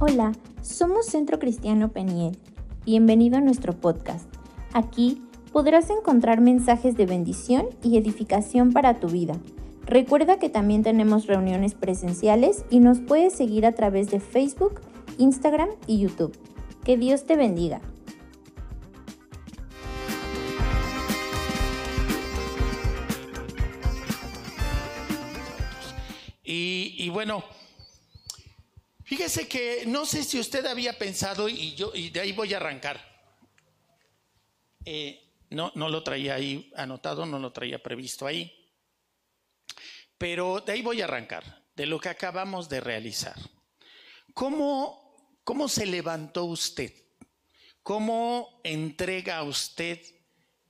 [0.00, 0.30] Hola,
[0.62, 2.38] somos Centro Cristiano Peniel.
[2.86, 4.32] Bienvenido a nuestro podcast.
[4.72, 5.20] Aquí
[5.52, 9.34] podrás encontrar mensajes de bendición y edificación para tu vida.
[9.84, 14.82] Recuerda que también tenemos reuniones presenciales y nos puedes seguir a través de Facebook,
[15.18, 16.38] Instagram y YouTube.
[16.84, 17.80] Que Dios te bendiga.
[26.44, 27.42] Y, bueno,
[29.08, 32.58] fíjese que no sé si usted había pensado, y yo, y de ahí voy a
[32.58, 33.00] arrancar.
[34.84, 38.54] Eh, no, no lo traía ahí anotado, no lo traía previsto ahí.
[40.18, 43.36] Pero de ahí voy a arrancar, de lo que acabamos de realizar.
[44.34, 46.92] ¿Cómo, cómo se levantó usted?
[47.82, 49.98] ¿Cómo entrega usted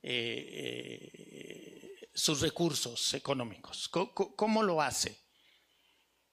[0.01, 3.89] eh, eh, sus recursos económicos?
[3.89, 5.19] ¿Cómo, lo hace?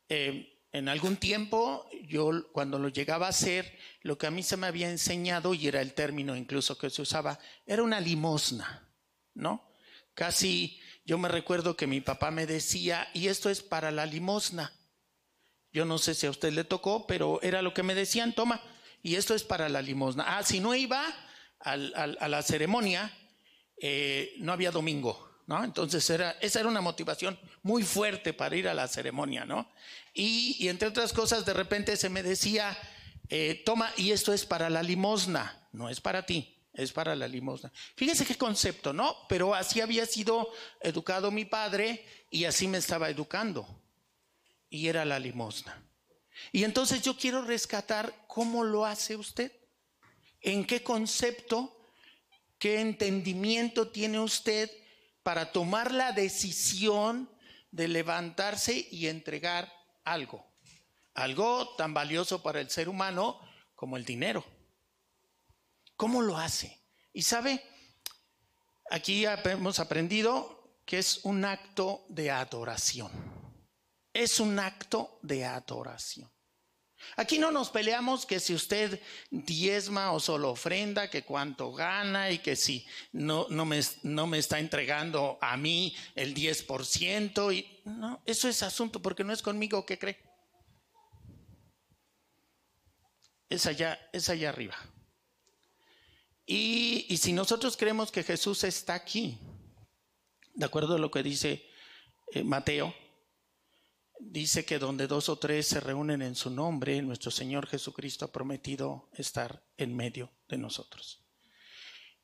[0.08, 4.58] Eh, en algún tiempo, yo cuando lo llegaba a hacer, lo que a mí se
[4.58, 8.86] me había enseñado, y era el término incluso que se usaba, era una limosna,
[9.32, 9.66] ¿no?
[10.12, 14.70] Casi yo me recuerdo que mi papá me decía, y esto es para la limosna.
[15.72, 18.62] Yo no sé si a usted le tocó, pero era lo que me decían, toma,
[19.02, 20.36] y esto es para la limosna.
[20.36, 21.02] Ah, si no iba
[21.60, 23.10] a la ceremonia,
[23.80, 25.25] eh, no había domingo.
[25.46, 25.62] ¿No?
[25.62, 29.70] Entonces era, esa era una motivación muy fuerte para ir a la ceremonia, ¿no?
[30.12, 32.76] Y, entre otras cosas, de repente se me decía,
[33.28, 37.26] eh, toma, y esto es para la limosna, no es para ti es para la
[37.26, 37.72] limosna.
[37.96, 39.16] Fíjese qué concepto, ¿no?
[39.28, 43.66] Pero así había sido educado mi padre y así me estaba educando.
[44.68, 45.82] Y era la limosna.
[46.52, 49.52] Y entonces yo quiero rescatar cómo lo hace usted.
[50.42, 51.88] ¿En qué concepto,
[52.58, 54.70] qué entendimiento tiene usted
[55.26, 57.28] para tomar la decisión
[57.72, 59.72] de levantarse y entregar
[60.04, 60.46] algo?
[61.14, 63.40] Algo tan valioso para el ser humano
[63.74, 64.44] como el dinero.
[65.96, 66.80] ¿Cómo lo hace?
[67.12, 67.60] Y sabe,
[68.88, 73.10] aquí hemos aprendido que es un acto de adoración.
[74.12, 76.30] Es un acto de adoración.
[77.14, 79.00] Aquí no nos peleamos que si usted
[79.30, 84.38] diezma o solo ofrenda, que cuánto gana y que si no, no, me, no me
[84.38, 87.54] está entregando a mí el 10%.
[87.54, 90.18] Y, no, eso es asunto porque no es conmigo que cree.
[93.48, 94.76] Es allá, es allá arriba.
[96.46, 99.38] Y, si nosotros creemos que Jesús está aquí,
[100.54, 101.68] de acuerdo a lo que dice
[102.32, 102.94] eh, Mateo,
[104.18, 108.32] dice que donde dos o tres se reúnen en su nombre, nuestro Señor Jesucristo ha
[108.32, 111.20] prometido estar en medio de nosotros.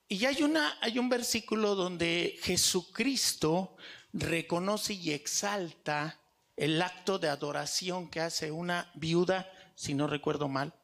[0.09, 3.77] Y hay, una, hay un versículo donde Jesucristo
[4.13, 6.21] reconoce y exalta
[6.57, 10.75] el acto de adoración que hace una viuda, si no recuerdo mal,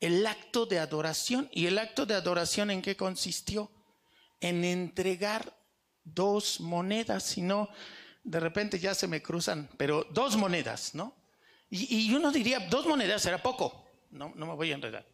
[0.00, 1.48] el acto de adoración.
[1.52, 3.70] ¿Y el acto de adoración en qué consistió?
[4.40, 5.56] En entregar
[6.04, 7.68] dos monedas, si no,
[8.24, 11.14] de repente ya se me cruzan, pero dos monedas, ¿no?
[11.70, 15.06] Y, uno diría, dos monedas era poco, no, me voy a enredar.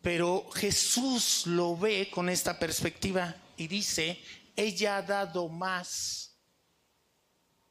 [0.00, 4.22] Pero Jesús lo ve con esta perspectiva y dice,
[4.56, 6.38] ella ha dado más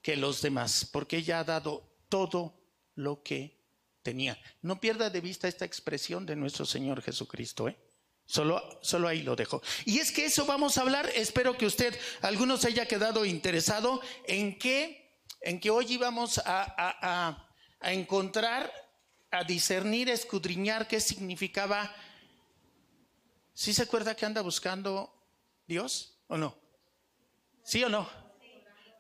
[0.02, 2.60] que los demás, porque ella ha dado todo
[2.96, 3.58] lo que
[4.04, 4.38] tenía.
[4.62, 7.78] No pierda de vista esta expresión de nuestro Señor Jesucristo, ¿eh?
[8.30, 9.60] Solo, solo ahí lo dejo.
[9.86, 11.10] Y es que eso vamos a hablar.
[11.16, 17.44] Espero que usted, algunos haya quedado interesado en que, en que hoy íbamos a,
[17.80, 18.72] a encontrar,
[19.32, 21.92] a discernir, a escudriñar qué significaba.
[23.56, 25.12] ¿Sí se acuerda que anda buscando
[25.66, 26.56] Dios o no?
[27.64, 28.08] ¿Sí o no?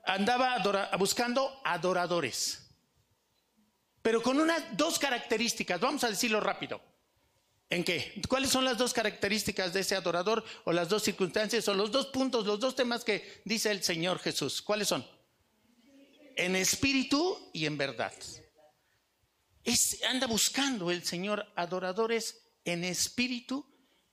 [0.05, 0.57] Andaba
[0.97, 2.65] buscando adoradores
[4.01, 6.81] pero con unas dos características, vamos a decirlo rápido.
[7.69, 8.19] ¿En qué?
[8.27, 12.07] ¿Cuáles son las dos características de ese adorador o las dos circunstancias o los dos
[12.07, 14.61] puntos, los dos temas que dice el Señor Jesús?
[14.61, 15.05] ¿Cuáles son?
[16.35, 18.13] En espíritu y en verdad.
[20.07, 23.63] Anda buscando el Señor adoradores en espíritu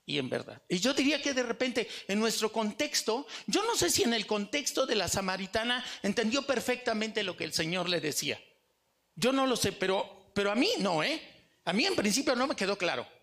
[0.05, 0.63] y en verdad.
[0.69, 4.27] Y yo diría que de repente en nuestro contexto, yo no sé si en el
[4.27, 8.39] contexto de la samaritana entendió perfectamente lo que el Señor le decía.
[9.15, 11.23] Yo no lo sé, pero, pero a mí no, ¿eh?
[11.65, 13.16] A mí en principio no me quedó claro.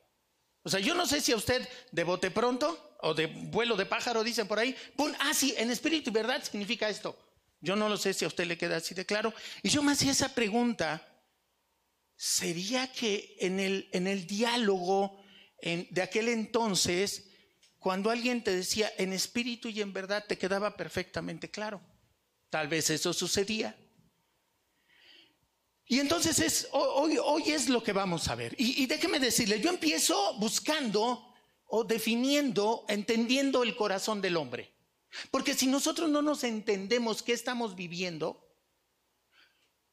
[0.63, 3.85] O sea, yo no sé si a usted de bote pronto o de vuelo de
[3.85, 7.17] pájaro dicen por ahí, pum, ah, sí, en espíritu y verdad significa esto.
[7.59, 9.33] Yo no lo sé si a usted le queda así de claro.
[9.61, 11.05] Y yo me hacía esa pregunta,
[12.15, 15.21] ¿sería que en el, en el diálogo
[15.61, 17.29] de aquel entonces,
[17.79, 21.81] cuando alguien te decía en espíritu y en verdad, te quedaba perfectamente claro?
[22.49, 23.75] Tal vez eso sucedía.
[25.93, 28.55] Y entonces es, hoy, hoy es lo que vamos a ver.
[28.57, 31.31] Y, déjeme decirle, yo empiezo buscando
[31.67, 34.73] o definiendo, entendiendo el corazón del hombre.
[35.29, 38.43] Porque si nosotros no nos entendemos qué estamos viviendo,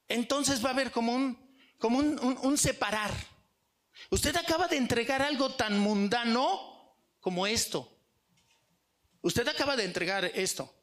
[0.09, 1.39] entonces va a haber como un,
[1.77, 3.13] como un, separar.
[4.09, 7.95] Usted acaba de entregar algo tan mundano como esto.
[9.21, 10.75] Usted acaba de entregar esto.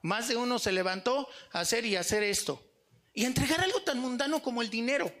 [0.00, 2.69] Más de uno se levantó a hacer y hacer esto.
[3.12, 5.12] Y entregar algo tan mundano como el dinero.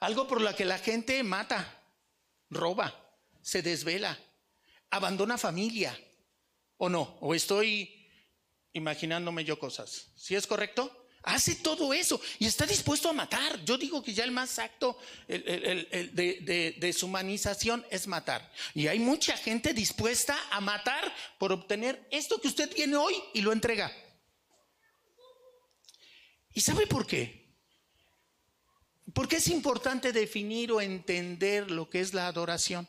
[0.00, 1.82] Algo por lo que la gente mata,
[2.48, 2.94] roba,
[3.42, 4.18] se desvela,
[4.90, 5.98] abandona familia.
[6.76, 7.18] ¿O no?
[7.20, 8.08] ¿O estoy
[8.72, 10.08] imaginándome yo cosas?
[10.16, 11.08] ¿Sí es correcto?
[11.22, 13.62] Hace todo eso y está dispuesto a matar.
[13.64, 14.98] Yo digo que ya el más acto
[15.28, 18.50] de, de deshumanización es matar.
[18.74, 23.42] Y hay mucha gente dispuesta a matar por obtener esto que usted tiene hoy y
[23.42, 23.92] lo entrega.
[26.52, 27.40] ¿Y sabe por qué?
[29.12, 32.86] Porque es importante definir o entender lo que es la adoración.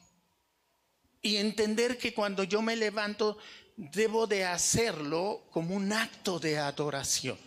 [1.22, 3.38] Y entender que cuando yo me levanto
[3.76, 7.38] debo de hacerlo como un acto de adoración.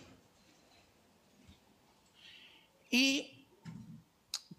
[2.89, 3.34] ¿Y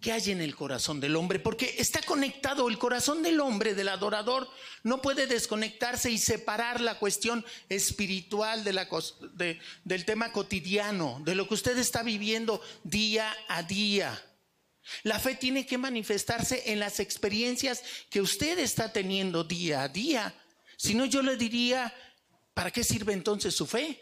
[0.01, 1.39] qué hay en el corazón del hombre?
[1.39, 4.49] Porque está conectado el corazón del hombre, del adorador,
[4.83, 11.77] no puede desconectarse y separar la cuestión espiritual del tema cotidiano, de lo que usted
[11.79, 14.23] está viviendo día a día.
[15.03, 20.35] La fe tiene que manifestarse en las experiencias que usted está teniendo día a día.
[20.77, 21.93] Si no, yo le diría,
[22.55, 24.01] ¿para qué sirve entonces su fe?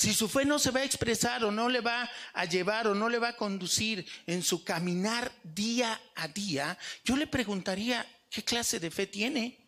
[0.00, 2.94] Si su fe no se va a expresar o no le va a llevar o
[2.94, 8.42] no le va a conducir en su caminar día a día, yo le preguntaría, ¿qué
[8.42, 9.58] clase de fe tiene?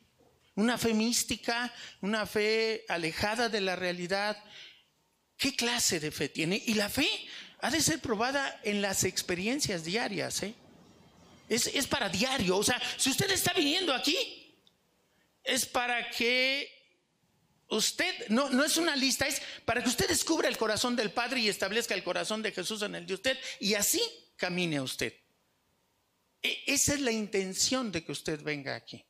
[0.55, 1.71] ¿Una fe mística?
[2.01, 4.43] ¿Una fe alejada de la realidad?
[5.37, 6.63] ¿Qué clase de fe tiene?
[6.65, 7.11] Y la fe
[7.61, 10.45] ha de ser probada en las experiencias diarias.
[10.45, 10.55] ¿eh?
[11.47, 12.57] Es, es para diario.
[12.57, 14.17] O sea, si usted está viniendo aquí,
[15.45, 16.82] es para que
[17.73, 21.41] Usted, no, no es una lista, es para que usted descubra el corazón del Padre
[21.41, 24.03] y establezca el corazón de Jesús en el de usted y así
[24.37, 25.15] camine usted.
[26.43, 29.03] E, esa es la intención de que usted venga aquí.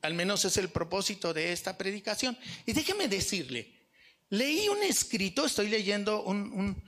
[0.00, 2.38] Al menos es el propósito de esta predicación.
[2.64, 3.86] Y déjeme decirle,
[4.30, 6.82] leí un escrito, estoy leyendo un,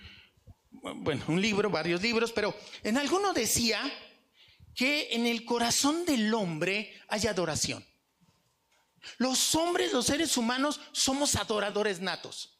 [0.71, 3.83] bueno, un libro, varios libros, pero en alguno decía
[4.75, 7.85] que en el corazón del hombre hay adoración.
[9.19, 12.59] Los hombres, los seres humanos, somos adoradores natos.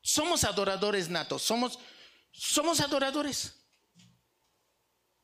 [0.00, 1.78] Somos adoradores natos, somos,
[2.30, 3.54] somos adoradores.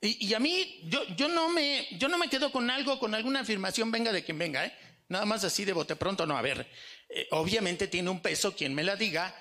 [0.02, 3.40] Y, a mí, yo, yo, no me, yo no me quedo con algo, con alguna
[3.40, 4.74] afirmación, venga de quien venga, ¿eh?
[5.08, 6.38] Nada más así de bote pronto, no.
[6.38, 6.66] A ver,
[7.08, 9.34] eh, obviamente tiene un peso quien me la diga,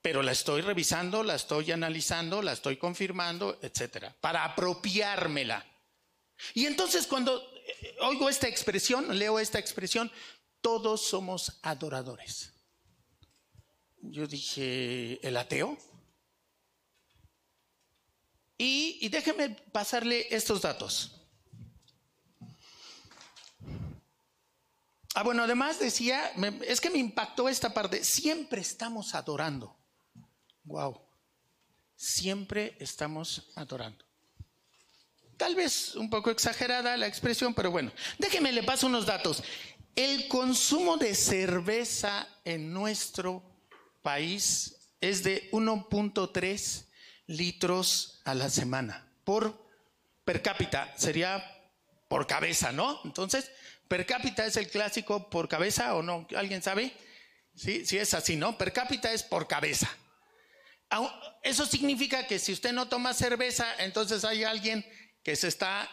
[0.00, 5.66] pero la estoy revisando, la estoy analizando, la estoy confirmando, etcétera, para apropiármela.
[6.54, 7.55] Y entonces cuando
[8.00, 10.10] oigo esta expresión, leo esta expresión,
[10.60, 12.52] todos somos adoradores.
[14.00, 15.76] Yo dije, ¿el ateo?
[18.58, 21.12] Y, y déjeme pasarle estos datos.
[25.14, 26.30] Ah, bueno, además decía,
[26.66, 29.74] es que me impactó esta parte, siempre estamos adorando.
[30.64, 31.00] Wow,
[31.96, 34.05] siempre estamos adorando.
[35.36, 39.42] Tal vez un poco exagerada la expresión, pero bueno, déjeme le paso unos datos.
[39.94, 43.42] El consumo de cerveza en nuestro
[44.02, 46.84] país es de 1.3
[47.26, 49.66] litros a la semana por
[50.24, 51.44] per cápita, sería
[52.08, 53.00] por cabeza, ¿no?
[53.04, 53.50] Entonces,
[53.88, 56.92] per cápita es el clásico por cabeza o no, ¿alguien sabe?
[57.54, 58.58] Sí, sí es así, ¿no?
[58.58, 59.88] Per cápita es por cabeza.
[61.42, 64.84] Eso significa que si usted no toma cerveza, entonces hay alguien
[65.26, 65.90] que se está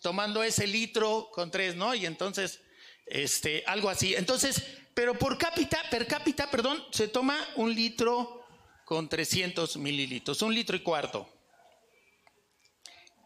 [0.00, 1.94] tomando ese litro con tres, ¿no?
[1.94, 2.62] Y entonces,
[3.04, 4.14] este, algo así.
[4.14, 4.64] Entonces,
[4.94, 8.46] pero por cápita, per cápita, perdón, se toma un litro
[8.86, 11.28] con 300 mililitros, un litro y cuarto.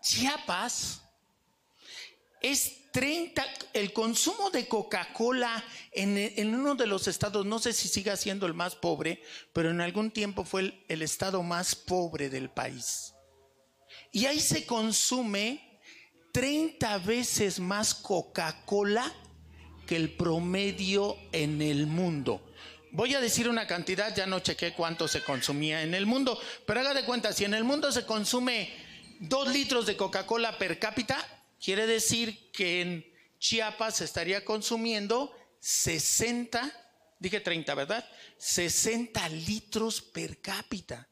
[0.02, 1.00] Chiapas
[2.40, 5.62] es 30, el consumo de Coca-Cola
[5.92, 9.22] en, en, uno de los estados, no sé si siga siendo el más pobre,
[9.52, 13.12] pero en algún tiempo fue el, el estado más pobre del país.
[14.16, 15.78] Y ahí se consume
[16.32, 19.12] 30 veces más Coca-Cola
[19.87, 22.54] que el promedio en el mundo.
[22.92, 26.80] Voy a decir una cantidad, ya no chequé cuánto se consumía en el mundo, pero
[26.80, 28.73] haga de cuenta, si en el mundo se consume
[29.20, 31.18] 2 litros de Coca-Cola per cápita,
[31.62, 33.06] quiere decir que en
[33.38, 35.30] Chiapas se estaría consumiendo
[35.61, 36.73] 60
[37.18, 38.08] dije 30, ¿verdad?
[38.38, 41.06] 60 litros per cápita.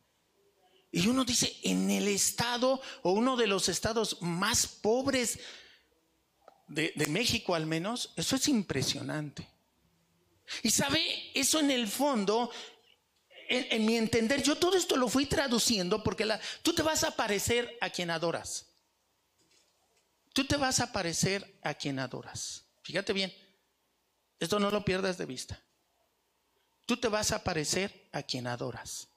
[0.96, 5.40] Y uno dice, en el estado o uno de los estados más pobres
[6.68, 9.44] de, México al menos, eso es impresionante.
[10.62, 11.02] Y sabe,
[11.34, 12.48] eso en el fondo,
[13.48, 16.32] en, mi entender, yo todo esto lo fui traduciendo porque
[16.62, 18.66] tú te vas a parecer a quien adoras.
[20.32, 22.66] Tú te vas a parecer a quien adoras.
[22.84, 23.34] Fíjate bien,
[24.38, 25.60] esto no lo pierdas de vista.
[26.86, 29.08] Tú te vas a parecer a quien adoras.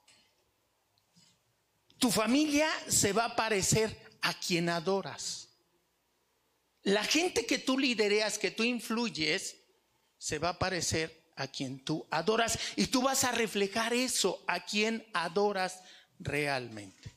[1.98, 5.48] Tu familia se va a parecer a quien adoras.
[6.82, 9.56] La gente que tú lidereas, que tú influyes,
[10.16, 12.58] se va a parecer a quien tú adoras.
[12.76, 15.80] Y tú vas a reflejar eso, a quien adoras
[16.18, 17.16] realmente.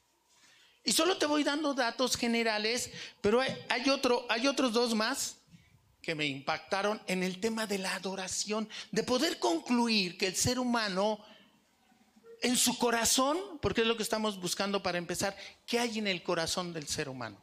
[0.84, 2.90] Y solo te voy dando datos generales,
[3.22, 5.38] pero hay, otro, hay otros dos más
[6.02, 10.58] que me impactaron en el tema de la adoración, de poder concluir que el ser
[10.58, 11.24] humano
[12.42, 16.24] en su corazón, porque es lo que estamos buscando para empezar, ¿qué hay en el
[16.24, 17.38] corazón del ser humano?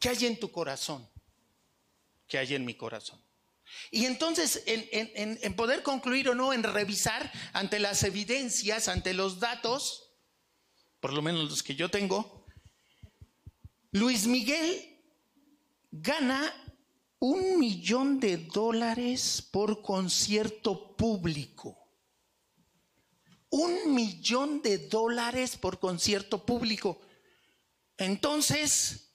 [0.00, 1.06] ¿Qué hay en tu corazón?
[2.26, 3.20] ¿Qué hay en mi corazón?
[3.90, 10.10] Y entonces, en, poder concluir o no, en revisar ante las evidencias, ante los datos,
[11.00, 12.46] por lo menos los que yo tengo,
[13.92, 15.02] Luis Miguel
[15.90, 16.54] gana
[17.18, 21.77] un millón de dólares por concierto público
[23.50, 27.00] un millón de dólares por concierto público.
[27.96, 29.10] Entonces,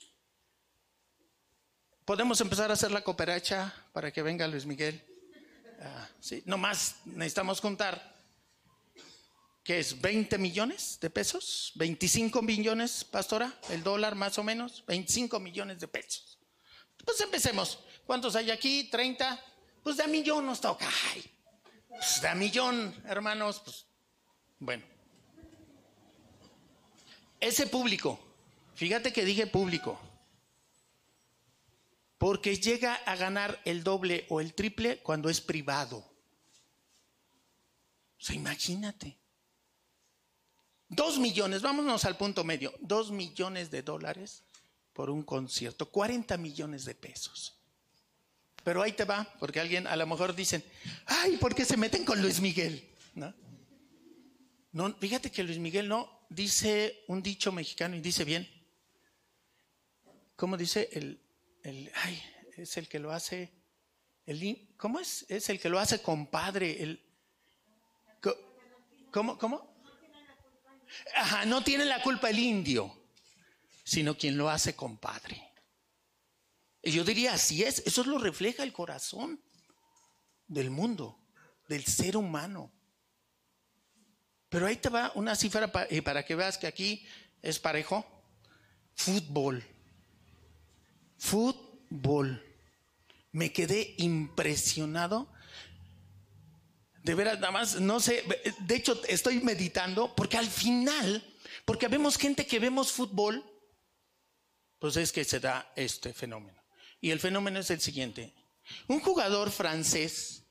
[2.05, 5.03] podemos empezar a hacer la cooperacha para que venga Luis Miguel.
[5.81, 8.13] Ah, sí, nomás necesitamos contar
[9.63, 15.39] que es 20 millones de pesos, 25 millones, pastora, el dólar más o menos, 25
[15.39, 16.37] millones de pesos.
[17.05, 17.79] Pues empecemos.
[18.05, 18.89] ¿Cuántos hay aquí?
[18.89, 19.39] 30.
[19.81, 20.89] Pues de a millón nos toca.
[21.87, 23.85] pues de a millón, hermanos, pues
[24.65, 24.83] bueno,
[27.39, 28.19] ese público,
[28.75, 29.99] fíjate que dije público,
[32.17, 35.97] porque llega a ganar el doble o el triple cuando es privado.
[38.17, 39.17] O sea, imagínate.
[40.87, 44.43] Dos millones, vámonos al punto medio, dos millones de dólares
[44.93, 47.57] por un concierto, 40 millones de pesos.
[48.63, 50.63] Pero ahí te va, porque alguien a lo mejor dicen,
[51.05, 52.89] ay, ¿por qué se meten con Luis Miguel?
[53.15, 53.33] ¿No?
[54.73, 58.49] No, fíjate que Luis Miguel no dice un dicho mexicano y dice bien.
[60.35, 60.89] ¿Cómo dice?
[60.91, 61.21] El,
[61.61, 62.21] el ay,
[62.57, 63.53] es el que lo hace.
[64.25, 65.25] El, ¿Cómo es?
[65.29, 66.81] Es el que lo hace compadre.
[66.81, 67.01] El,
[69.11, 69.37] ¿Cómo?
[69.37, 69.71] ¿Cómo?
[71.15, 73.09] Ajá, no tiene la culpa el indio,
[73.83, 75.51] sino quien lo hace compadre.
[76.81, 79.39] Y yo diría, así es, eso lo refleja el corazón
[80.47, 81.19] del mundo,
[81.67, 82.72] del ser humano.
[84.53, 87.03] Pero ahí te va una cifra y para que veas que aquí
[87.41, 88.05] es parejo.
[88.93, 89.65] Fútbol.
[91.17, 92.39] Fútbol.
[93.31, 95.27] Me quedé impresionado.
[97.01, 98.23] De veras, nada más, no sé,
[98.59, 101.25] de hecho estoy meditando porque al final,
[101.65, 103.43] porque vemos gente que vemos fútbol,
[104.77, 106.63] pues es que se da este fenómeno.
[107.01, 108.35] Y el fenómeno es el siguiente.
[108.87, 110.42] Un jugador francés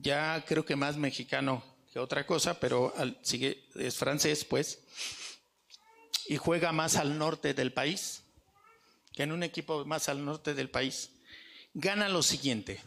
[0.00, 2.92] ya creo que más mexicano que otra cosa, pero
[3.22, 4.80] sigue, es francés, pues,
[6.26, 8.22] y juega más al norte del país,
[9.12, 11.10] que en un equipo más al norte del país,
[11.74, 12.80] gana lo siguiente.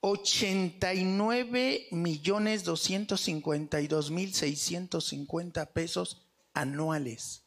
[0.00, 7.44] 89 millones 252 mil 650 pesos anuales.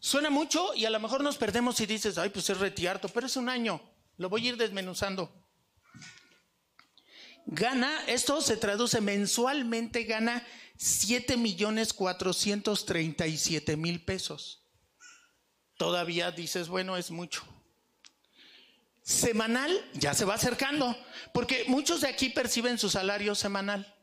[0.00, 3.26] Suena mucho y a lo mejor nos perdemos y dices, ay, pues es retiarto, pero
[3.26, 3.80] es un año.
[4.16, 5.37] Lo voy a ir desmenuzando
[7.48, 14.62] gana, esto se traduce mensualmente, gana 7 millones 437 mil pesos.
[15.76, 17.42] Todavía dices, bueno, es mucho.
[19.02, 20.96] Semanal ya se va acercando,
[21.32, 23.94] porque muchos de aquí perciben su salario semanal.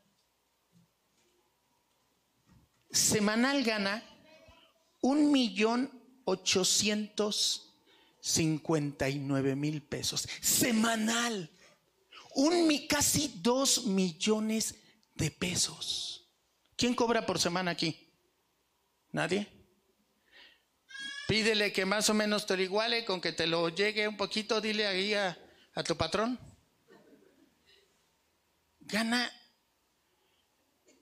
[2.90, 4.04] Semanal gana
[5.02, 5.92] un millón
[6.24, 7.78] ochocientos
[8.20, 10.28] cincuenta y nueve mil pesos.
[10.42, 11.52] Semanal
[12.36, 14.76] un, casi dos millones
[15.16, 16.30] de pesos.
[16.76, 18.14] ¿Quién cobra por semana aquí?
[19.12, 19.48] ¿Nadie?
[21.28, 24.62] Pídele que más o menos te lo iguale, con que te lo llegue un poquito,
[24.62, 25.38] dile ahí a,
[25.74, 26.40] a tu patrón.
[28.82, 29.32] Gana,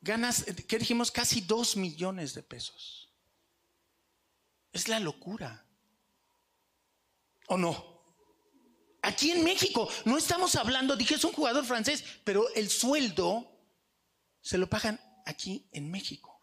[0.02, 1.12] ganas, ¿qué dijimos?
[1.12, 3.12] Casi dos millones de pesos.
[4.72, 5.66] Es la locura.
[7.48, 7.93] ¿O no?
[9.04, 13.52] Aquí en México, no estamos hablando, dije es un jugador francés, pero el sueldo
[14.42, 16.40] se lo pagan aquí en México.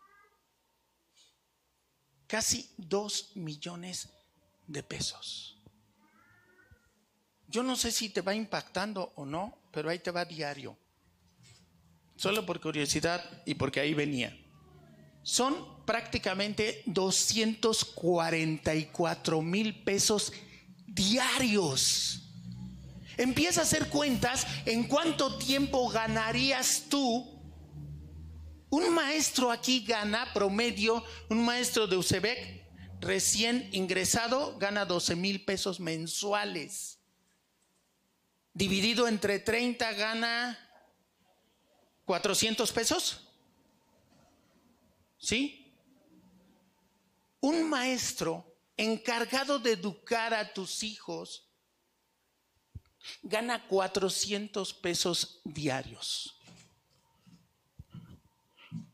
[2.27, 4.11] Casi dos millones
[4.67, 5.57] de pesos.
[7.49, 10.77] Yo no sé si te va impactando o no, pero ahí te va diario.
[12.15, 14.37] Solo por curiosidad y porque ahí venía.
[15.23, 20.31] Son prácticamente 244 mil pesos
[20.87, 22.27] diarios.
[23.21, 27.39] Empieza a hacer cuentas en cuánto tiempo ganarías tú.
[28.71, 32.67] Un maestro aquí gana promedio, un maestro de UCEBEC
[32.99, 36.99] recién ingresado gana 12 mil pesos mensuales.
[38.55, 40.59] Dividido entre 30 gana
[42.07, 43.21] 400 pesos.
[45.19, 45.75] ¿Sí?
[47.41, 51.50] Un maestro encargado de educar a tus hijos
[53.23, 56.35] gana 400 pesos diarios.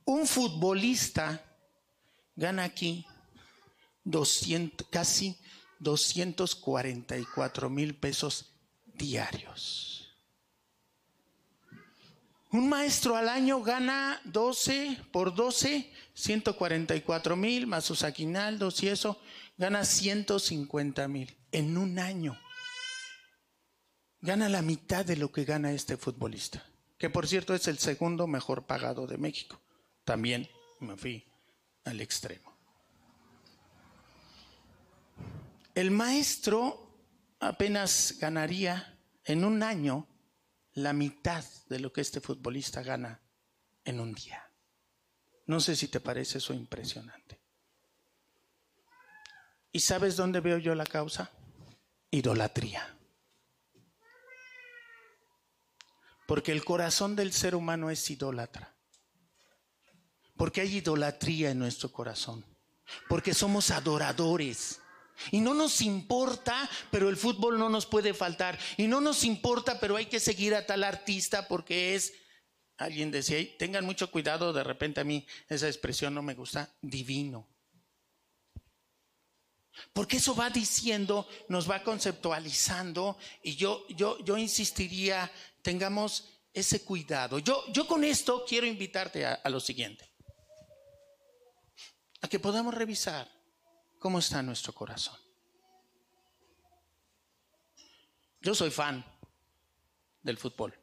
[0.04, 1.42] Un futbolista
[2.36, 3.04] gana aquí
[4.04, 5.36] 200, casi
[5.80, 8.52] 244 mil pesos
[8.94, 9.96] diarios.
[12.52, 19.20] Un maestro al año gana 12 por 12, 144 mil, más sus aguinaldos y eso,
[19.58, 22.38] gana 150 mil en un año.
[24.26, 26.60] Gana la mitad de lo que gana este futbolista,
[26.98, 29.60] que por cierto es el segundo mejor pagado de México.
[30.02, 31.24] También me fui
[31.84, 32.52] al extremo.
[35.76, 36.98] El maestro
[37.38, 40.08] apenas ganaría en un año
[40.72, 43.20] la mitad de lo que este futbolista gana
[43.84, 44.50] en un día.
[45.46, 47.38] No sé si te parece eso impresionante.
[49.70, 51.30] ¿Y sabes dónde veo yo la causa?
[52.10, 52.95] Idolatría.
[56.26, 58.74] Porque el corazón del ser humano es idólatra.
[60.36, 62.44] Porque hay idolatría en nuestro corazón.
[63.08, 64.80] Porque somos adoradores.
[65.30, 68.58] Y no nos importa, pero el fútbol no nos puede faltar.
[68.76, 72.12] Y no nos importa, pero hay que seguir a tal artista porque es,
[72.76, 77.48] alguien decía, tengan mucho cuidado, de repente a mí esa expresión no me gusta, divino.
[79.92, 85.30] Porque eso va diciendo, nos va conceptualizando y yo, yo, yo insistiría,
[85.62, 87.38] tengamos ese cuidado.
[87.38, 90.10] Yo, yo con esto quiero invitarte a lo siguiente,
[92.20, 93.36] a que podamos revisar
[93.98, 95.18] ¿Cómo está nuestro corazón?
[98.40, 99.04] Yo soy fan
[100.22, 100.78] del fútbol.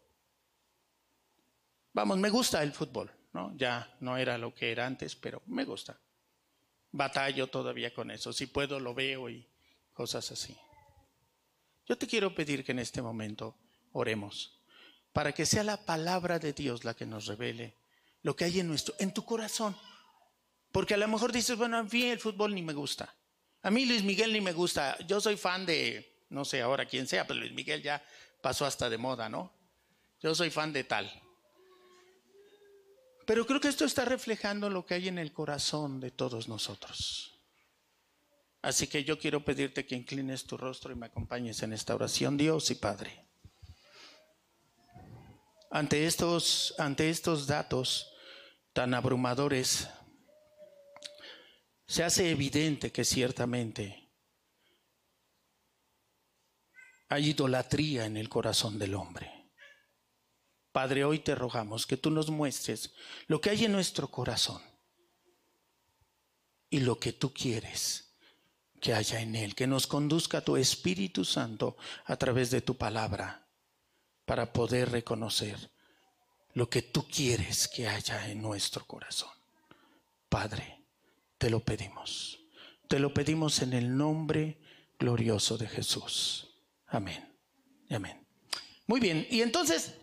[1.93, 3.56] Vamos, me gusta el fútbol, ¿no?
[3.56, 5.97] Ya no era lo que era antes, pero me gusta.
[6.93, 8.32] Batallo todavía con eso.
[8.32, 9.45] Si puedo, lo veo y
[9.93, 10.56] cosas así.
[11.88, 13.58] Yo te quiero pedir que en este momento
[13.91, 14.60] oremos
[15.12, 17.75] para que sea la palabra de Dios la que nos revele
[18.21, 19.75] lo que hay en nuestro, en tu corazón.
[20.71, 23.13] Porque a lo mejor dices, bueno, a mí el fútbol ni me gusta.
[23.63, 24.97] A mí Luis Miguel ni me gusta.
[25.08, 28.03] Yo soy fan de, no sé ahora quién sea, pero Luis Miguel ya
[28.41, 29.51] pasó hasta de moda, ¿no?
[30.21, 31.12] Yo soy fan de tal.
[33.25, 37.39] Pero creo que esto está reflejando lo que hay en el corazón de todos nosotros.
[38.62, 42.38] Así que yo quiero pedirte que inclines tu rostro y me acompañes en esta oración,
[42.38, 43.25] Dios y Padre.
[45.69, 48.13] Ante estos, ante estos datos
[48.71, 49.89] tan abrumadores,
[51.86, 54.09] se hace evidente que ciertamente
[57.09, 59.42] hay idolatría en el corazón del hombre.
[60.73, 62.91] Padre, hoy te rogamos que tú nos muestres
[63.27, 64.59] lo que hay en nuestro corazón
[66.71, 68.15] y lo que tú quieres
[68.81, 73.47] que haya en él, que nos conduzca tu Espíritu Santo a través de tu palabra
[74.25, 75.69] para poder reconocer
[76.55, 79.31] lo que tú quieres que haya en nuestro corazón.
[80.27, 80.81] Padre,
[81.38, 82.39] te lo pedimos.
[82.88, 84.59] Te lo pedimos en el nombre
[84.97, 86.49] glorioso de Jesús.
[86.88, 87.31] Amén.
[87.91, 88.25] Amén.
[88.88, 89.93] Muy bien, y entonces,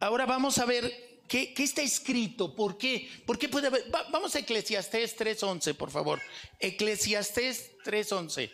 [0.00, 3.84] ahora vamos a ver qué, está escrito, por qué, por qué puede haber...
[4.10, 6.20] vamos a Eclesiastés 3.11, por favor.
[6.58, 8.50] Eclesiastés 3.11.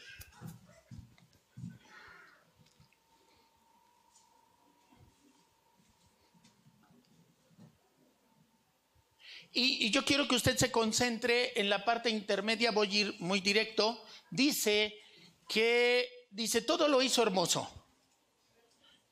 [9.57, 13.40] Y, yo quiero que usted se concentre en la parte intermedia, voy a ir muy
[13.40, 14.04] directo.
[14.28, 14.98] Dice
[15.48, 17.84] que, dice, todo lo hizo hermoso.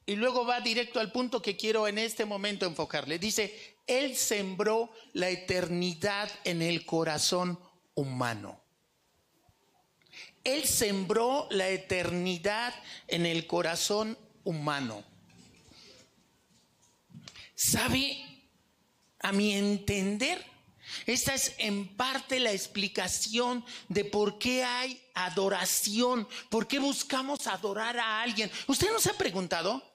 [0.04, 3.18] Y luego va directo al punto que quiero en este momento enfocarle.
[3.18, 7.58] Dice, Él sembró la eternidad en el corazón
[7.94, 8.60] humano.
[10.44, 12.74] Él sembró la eternidad
[13.06, 15.04] en el corazón humano.
[17.54, 18.18] ¿Sabe?
[19.20, 20.44] A mi entender,
[21.06, 27.98] esta es en parte la explicación de por qué hay adoración, por qué buscamos adorar
[28.00, 28.50] a alguien.
[28.66, 29.91] ¿Usted no se ha preguntado?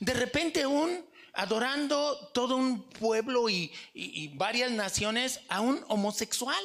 [0.00, 1.06] De repente un
[1.38, 3.72] adorando todo un pueblo y,
[4.34, 6.64] varias naciones a un homosexual.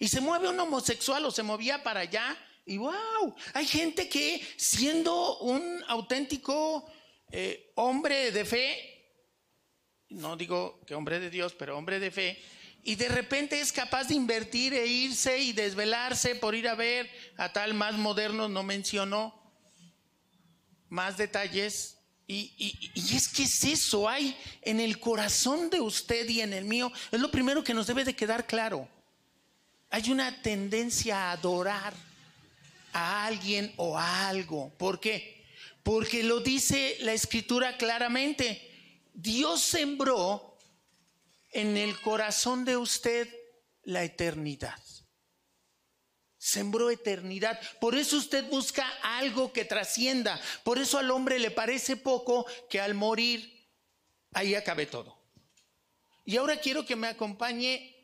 [0.00, 4.46] Y se mueve un homosexual o se movía para allá y wow, hay gente que
[4.56, 6.84] siendo un auténtico
[7.30, 9.22] eh, hombre de fe,
[10.10, 12.42] no digo que hombre de Dios, pero hombre de fe,
[12.82, 17.10] y de repente es capaz de invertir e irse y desvelarse por ir a ver
[17.36, 19.37] a tal más moderno, no mencionó
[20.88, 21.96] más detalles.
[22.26, 22.52] Y,
[22.94, 26.92] y, es que es eso, hay en el corazón de usted y en el mío,
[27.10, 28.86] es lo primero que nos debe de quedar claro.
[29.90, 31.94] Hay una tendencia a adorar
[32.92, 34.70] a alguien o a algo.
[34.76, 35.44] ¿Por qué?
[35.82, 38.68] Porque lo dice la escritura claramente.
[39.14, 40.56] Dios sembró
[41.50, 43.28] en el corazón de usted
[43.84, 44.78] la eternidad.
[46.38, 47.60] Sembró eternidad.
[47.80, 50.40] Por eso usted busca algo que trascienda.
[50.62, 53.68] Por eso al hombre le parece poco que al morir
[54.32, 55.18] ahí acabe todo.
[56.24, 57.94] Y ahora quiero que me acompañe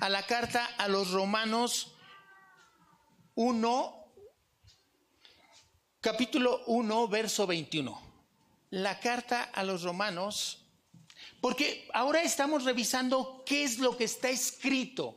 [0.00, 1.92] a la carta a los romanos
[3.34, 4.12] 1,
[6.00, 8.02] capítulo 1, verso 21.
[8.70, 10.64] La carta a los romanos,
[11.40, 15.16] porque ahora estamos revisando qué es lo que está escrito.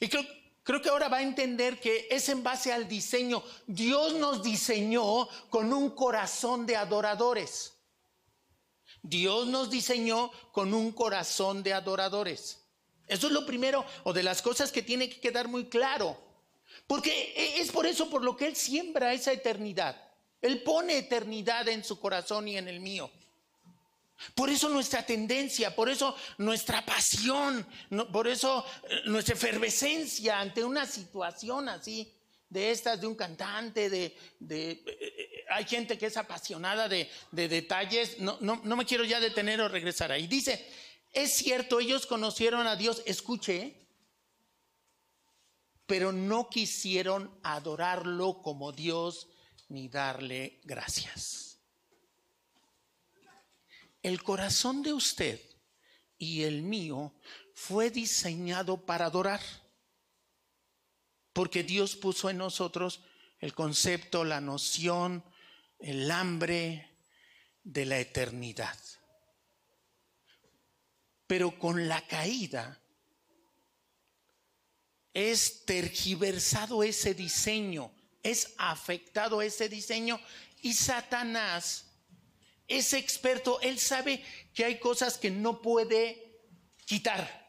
[0.00, 0.24] Y creo,
[0.68, 3.42] creo que ahora va a entender que es en base al diseño.
[3.66, 7.72] Dios nos diseñó con un corazón de adoradores.
[9.02, 12.66] Dios nos diseñó con un corazón de adoradores.
[13.06, 16.20] Eso es lo primero o de las cosas que tiene que quedar muy claro.
[16.86, 19.96] Porque e, es por eso por lo que Él siembra esa eternidad.
[20.42, 23.10] Él pone eternidad en su corazón y en el mío.
[24.34, 27.66] Por eso nuestra tendencia, por eso nuestra pasión,
[28.12, 32.12] por eso eh, nuestra efervescencia ante una situación así,
[32.48, 34.06] de estas, de un cantante, de...
[34.06, 39.18] Eh, eh, hay gente que es apasionada de, detalles, no, no, no me quiero ya
[39.18, 40.26] detener o regresar ahí.
[40.26, 40.66] Dice,
[41.12, 43.74] es cierto, ellos conocieron a Dios, escuche,
[45.86, 49.28] pero no quisieron adorarlo como Dios
[49.68, 51.47] ni darle gracias.
[54.08, 55.38] El corazón de usted
[56.16, 57.12] y el mío
[57.52, 59.42] fue diseñado para adorar,
[61.34, 63.02] porque Dios puso en nosotros
[63.38, 65.22] el concepto, la noción,
[65.78, 66.90] el hambre
[67.62, 68.78] de la eternidad.
[71.26, 72.80] Pero con la caída
[75.12, 77.92] es tergiversado ese diseño,
[78.22, 80.18] es afectado ese diseño
[80.62, 81.87] y Satanás
[82.68, 84.22] es experto, él sabe
[84.54, 86.42] que hay cosas que no puede
[86.84, 87.48] quitar.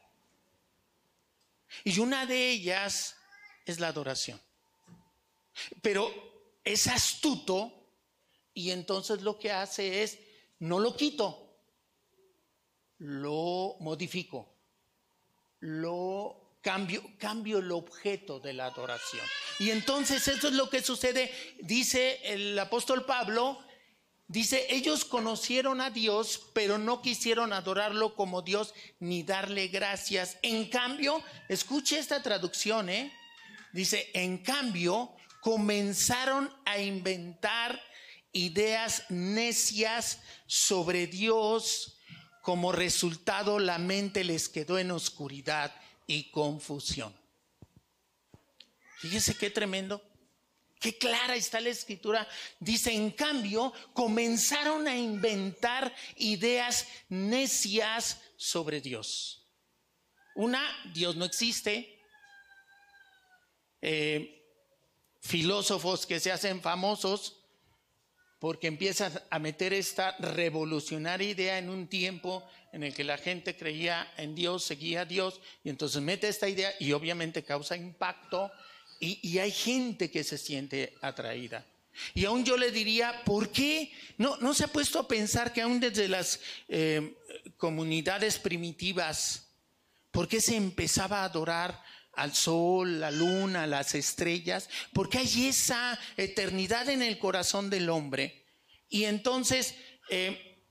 [1.84, 3.15] Y una de ellas
[3.65, 4.41] es la adoración.
[5.82, 6.12] Pero
[6.63, 7.73] es astuto
[8.53, 10.19] y entonces lo que hace es,
[10.60, 11.49] no lo quito,
[12.97, 14.53] lo modifico,
[15.60, 19.25] lo cambio, cambio el objeto de la adoración.
[19.60, 23.60] Y entonces eso es lo que sucede, dice el apóstol Pablo,
[24.29, 30.37] dice, ellos conocieron a Dios, pero no quisieron adorarlo como Dios ni darle gracias.
[30.41, 33.11] En cambio, escuche esta traducción, ¿eh?
[33.73, 35.11] dice, en cambio,
[35.41, 37.81] comenzaron a inventar
[38.31, 41.97] ideas necias sobre Dios
[42.41, 45.75] como resultado, la mente les quedó en oscuridad
[46.07, 47.13] y confusión.
[48.99, 50.01] Fíjense qué tremendo.
[50.79, 52.27] Qué clara está la escritura.
[52.59, 59.45] Dice, en cambio, comenzaron a inventar ideas necias sobre Dios.
[60.35, 60.63] Una,
[60.93, 61.99] Dios no existe.
[63.81, 64.39] Eh,
[65.21, 67.35] filósofos que se hacen famosos
[68.39, 73.57] porque empiezas a meter esta revolucionaria idea en un tiempo en el que la gente
[73.57, 78.49] creía en Dios, seguía a Dios, y entonces mete esta idea y obviamente causa impacto
[78.99, 81.65] y, hay gente que se siente atraída.
[82.13, 85.62] Y aún yo le diría, ¿por qué no, no se ha puesto a pensar que
[85.62, 87.15] aún desde las eh,
[87.57, 89.47] comunidades primitivas,
[90.12, 91.81] ¿por qué se empezaba a adorar
[92.19, 98.45] al sol, la luna, las estrellas, porque hay esa eternidad en el corazón del hombre.
[98.89, 99.75] Y entonces
[100.09, 100.62] eh,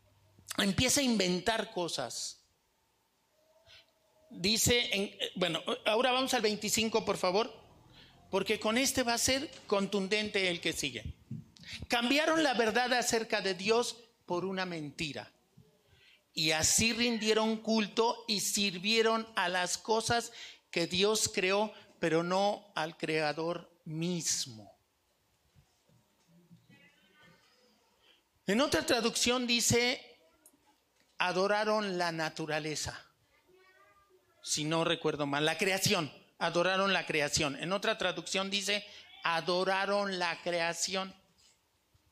[0.59, 2.45] empieza a inventar cosas.
[4.31, 7.58] dice, en, bueno, ahora vamos al 25, por favor,
[8.31, 11.15] porque con este va a ser contundente el que sigue.
[11.89, 15.31] Cambiaron la verdad acerca de Dios por una mentira.
[16.33, 20.33] Y así rindieron culto y sirvieron a las cosas
[20.71, 24.79] que Dios creó, pero no al Creador mismo.
[28.47, 30.01] En otra traducción dice,
[31.19, 33.05] adoraron la naturaleza,
[34.43, 37.57] si no recuerdo mal, la creación, adoraron la creación.
[37.57, 38.87] En otra traducción dice,
[39.25, 41.15] adoraron la creación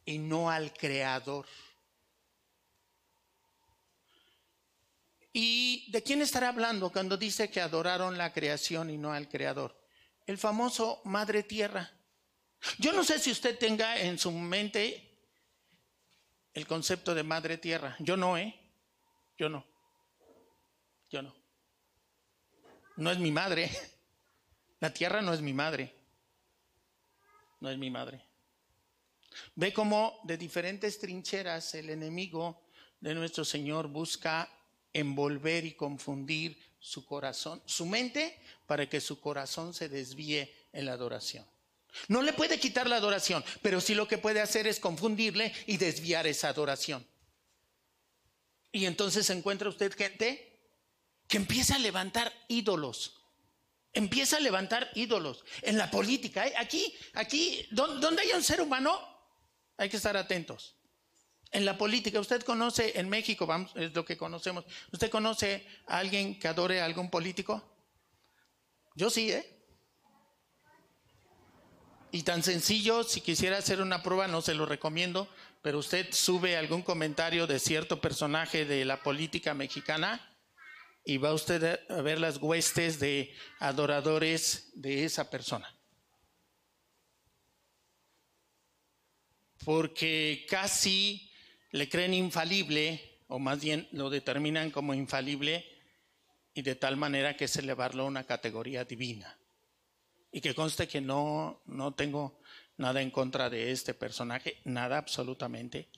[0.05, 1.47] y no al creador.
[5.33, 9.79] ¿Y de quién estará hablando cuando dice que adoraron la creación y no al creador?
[10.27, 11.93] El famoso Madre Tierra.
[12.79, 15.07] Yo no sé si usted tenga en su mente
[16.55, 17.97] el concepto de Madre Tierra.
[17.99, 18.59] Yo no, ¿eh?
[19.37, 19.67] Yo no.
[21.11, 21.37] Yo no.
[22.97, 23.71] No es mi madre.
[24.81, 25.95] La tierra no es mi madre.
[27.61, 28.23] No es mi madre.
[29.55, 32.63] Ve cómo de diferentes trincheras el enemigo
[33.01, 34.51] de nuestro Señor busca
[34.93, 40.93] envolver y confundir su corazón, su mente, para que su corazón se desvíe en la
[40.93, 41.45] adoración.
[42.09, 45.77] No le puede quitar la adoración, pero sí lo que puede hacer es confundirle y
[45.79, 47.07] desviar esa adoración.
[48.73, 50.61] Y entonces encuentra usted gente
[51.27, 53.19] que empieza a levantar ídolos.
[53.97, 56.47] Empieza a levantar ídolos en la política.
[56.47, 56.53] ¿eh?
[56.59, 59.01] Aquí, aquí, donde hay un ser humano,
[59.79, 60.77] hay que estar atentos.
[61.51, 64.67] En la política, usted conoce en México, vamos, es lo que conocemos.
[64.93, 67.65] ¿Usted conoce a alguien que adore a algún político?
[68.95, 69.65] Yo sí, ¿eh?
[72.13, 75.27] Y tan sencillo, si quisiera hacer una prueba, no se lo recomiendo,
[75.63, 80.36] pero usted sube algún comentario de cierto personaje de la política mexicana
[81.07, 85.77] y va usted a ver las huestes de adoradores de esa persona.
[89.67, 91.29] porque casi
[91.73, 95.67] le creen infalible, o más bien lo determinan como infalible,
[96.55, 99.37] y de tal manera que es elevarlo a una categoría divina.
[100.31, 102.41] Y que conste que no, no tengo
[102.77, 105.89] nada en contra de este personaje, nada absolutamente.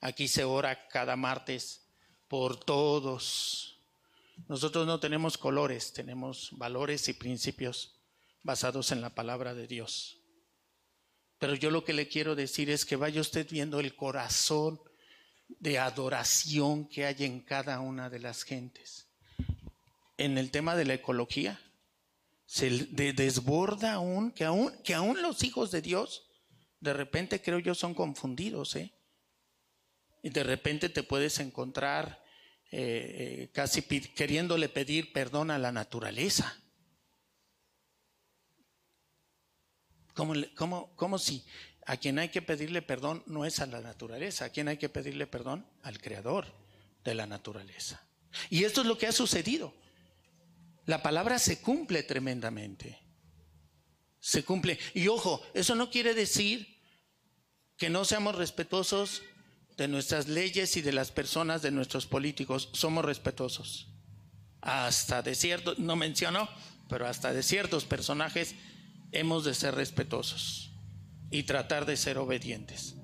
[0.00, 1.88] Aquí se ora cada martes
[2.28, 3.77] por todos.
[4.46, 8.00] Nosotros no tenemos colores, tenemos valores y principios
[8.42, 10.20] basados en la palabra de Dios.
[11.38, 14.80] Pero yo lo que le quiero decir es que vaya usted viendo el corazón
[15.48, 19.08] de adoración que hay en cada una de las gentes.
[20.16, 21.60] En el tema de la ecología,
[22.44, 26.26] se desborda aún que, aún, que aún los hijos de Dios,
[26.80, 28.94] de repente creo yo, son confundidos, ¿eh?
[30.22, 32.24] Y de repente te puedes encontrar
[32.70, 36.60] eh, eh, casi queriéndole pedir perdón a la naturaleza.
[40.14, 41.44] ¿Cómo, si
[41.86, 44.46] a quien hay que pedirle perdón no es a la naturaleza?
[44.46, 45.64] ¿A quien hay que pedirle perdón?
[45.82, 46.46] Al creador
[47.04, 48.04] de la naturaleza.
[48.50, 49.72] Y esto es lo que ha sucedido.
[50.84, 52.98] La palabra se cumple tremendamente.
[54.18, 54.78] Se cumple.
[54.92, 56.82] Y ojo, eso no quiere decir
[57.76, 59.22] que no seamos respetuosos
[59.78, 62.68] de nuestras leyes y de las personas, de nuestros políticos.
[62.72, 63.86] Somos respetuosos.
[64.60, 66.48] Hasta de ciertos, no menciono,
[66.88, 68.56] pero hasta de ciertos personajes
[69.12, 70.72] hemos de ser respetuosos
[71.30, 72.96] y tratar de ser obedientes.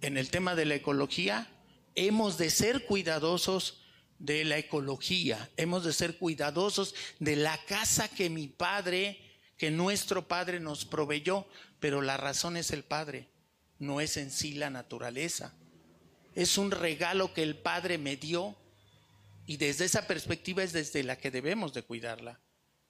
[0.00, 1.48] En el tema de la ecología,
[1.94, 3.82] hemos de ser cuidadosos
[4.18, 9.20] de la ecología, hemos de ser cuidadosos de la casa que mi padre,
[9.58, 11.46] que nuestro padre nos proveyó,
[11.78, 13.28] pero la razón es el padre,
[13.78, 15.54] no es en sí la naturaleza.
[16.36, 18.54] Es un regalo que el padre me dio
[19.46, 22.38] y desde esa perspectiva es desde la que debemos de cuidarla,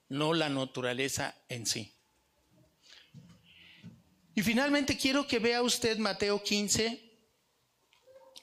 [0.09, 1.93] no la naturaleza en sí.
[4.35, 7.01] Y finalmente quiero que vea usted Mateo 15,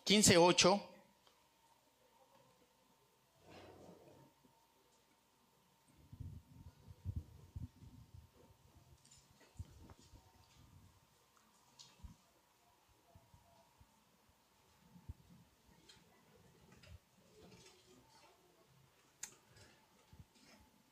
[0.04, 0.93] 15, 8.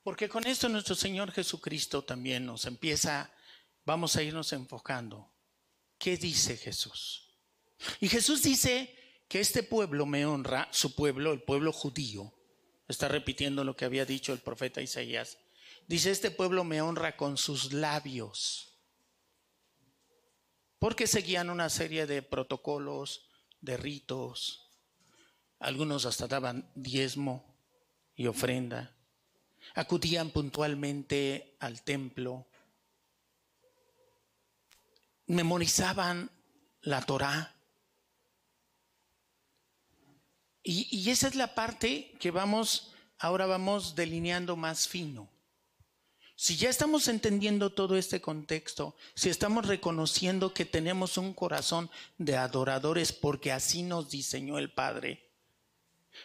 [0.03, 3.33] Porque con esto nuestro Señor Jesucristo también nos empieza
[3.85, 5.31] vamos a irnos enfocando.
[5.99, 7.31] ¿Qué dice Jesús?
[8.01, 8.95] Y Jesús dice
[9.29, 12.33] que este pueblo me honra, su pueblo, el pueblo judío,
[12.89, 15.39] está repitiendo lo que había dicho el profeta Isaías.
[15.87, 18.79] Dice, este pueblo me honra con sus labios,
[20.79, 23.29] porque seguían una serie de protocolos,
[23.61, 24.71] de ritos,
[25.59, 27.57] algunos hasta daban diezmo
[28.15, 28.97] y ofrenda,
[29.75, 32.47] acudían puntualmente al templo,
[35.27, 36.31] memorizaban
[36.83, 37.55] la Torá.
[40.63, 45.29] Y, y, esa es la parte que vamos, ahora vamos delineando más fino.
[46.37, 52.37] Si ya estamos entendiendo todo este contexto, si estamos reconociendo que tenemos un corazón de
[52.37, 55.31] adoradores porque así nos diseñó el Padre,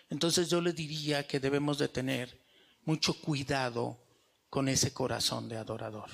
[0.10, 2.47] entonces yo le diría que debemos de tener
[2.88, 4.00] mucho cuidado
[4.50, 6.10] con ese corazón de adorador.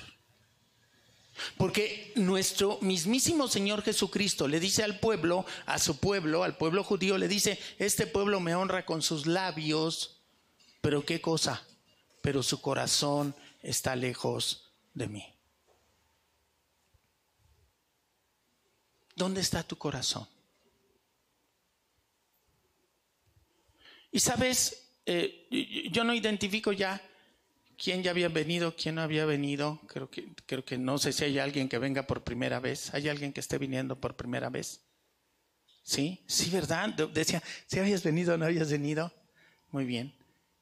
[1.56, 7.16] Porque nuestro mismísimo Señor Jesucristo le dice al pueblo, a su pueblo, al pueblo judío,
[7.16, 10.20] le dice, este pueblo me honra con sus labios,
[10.80, 11.64] pero ¿qué cosa?
[12.20, 15.24] Pero su corazón está lejos de mí.
[19.14, 20.26] ¿Dónde está tu corazón?
[24.10, 27.00] Y sabes, eh, yo no identifico ya
[27.76, 29.80] quién ya había venido, quién no había venido.
[29.86, 32.92] Creo que, creo que no sé si hay alguien que venga por primera vez.
[32.94, 34.80] ¿Hay alguien que esté viniendo por primera vez?
[35.82, 36.88] Sí, sí, ¿verdad?
[36.90, 39.12] Decía, si habías venido o no habías venido.
[39.70, 40.14] Muy bien.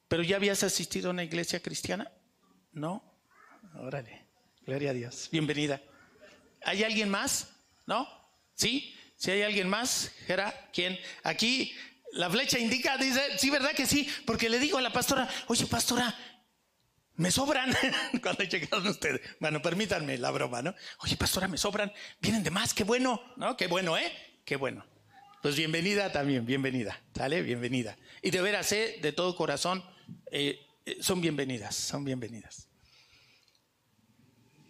[0.09, 2.11] ¿Pero ya habías asistido a una iglesia cristiana?
[2.73, 3.03] ¿No?
[3.77, 4.27] Órale.
[4.67, 5.29] Gloria a Dios.
[5.31, 5.81] Bienvenida.
[6.65, 7.51] ¿Hay alguien más?
[7.87, 8.09] ¿No?
[8.55, 8.95] ¿Sí?
[9.17, 10.13] Si hay alguien más,
[10.73, 10.99] ¿quién?
[11.23, 11.73] Aquí
[12.13, 14.09] la flecha indica, dice, sí, ¿verdad que sí?
[14.27, 16.15] Porque le digo a la pastora, oye, pastora,
[17.17, 17.75] me sobran
[18.23, 19.21] cuando llegaron ustedes.
[19.41, 20.75] Bueno, permítanme la broma, ¿no?
[20.99, 23.57] Oye, pastora, me sobran, vienen de más, qué bueno, ¿no?
[23.57, 24.13] Qué bueno, ¿eh?
[24.45, 24.85] Qué bueno.
[25.41, 27.43] Pues bienvenida también, bienvenida, ¿sale?
[27.43, 27.97] Bienvenida.
[28.21, 28.99] Y de veras, ¿eh?
[29.01, 29.83] De todo corazón,
[30.31, 32.69] eh, eh, son bienvenidas, son bienvenidas.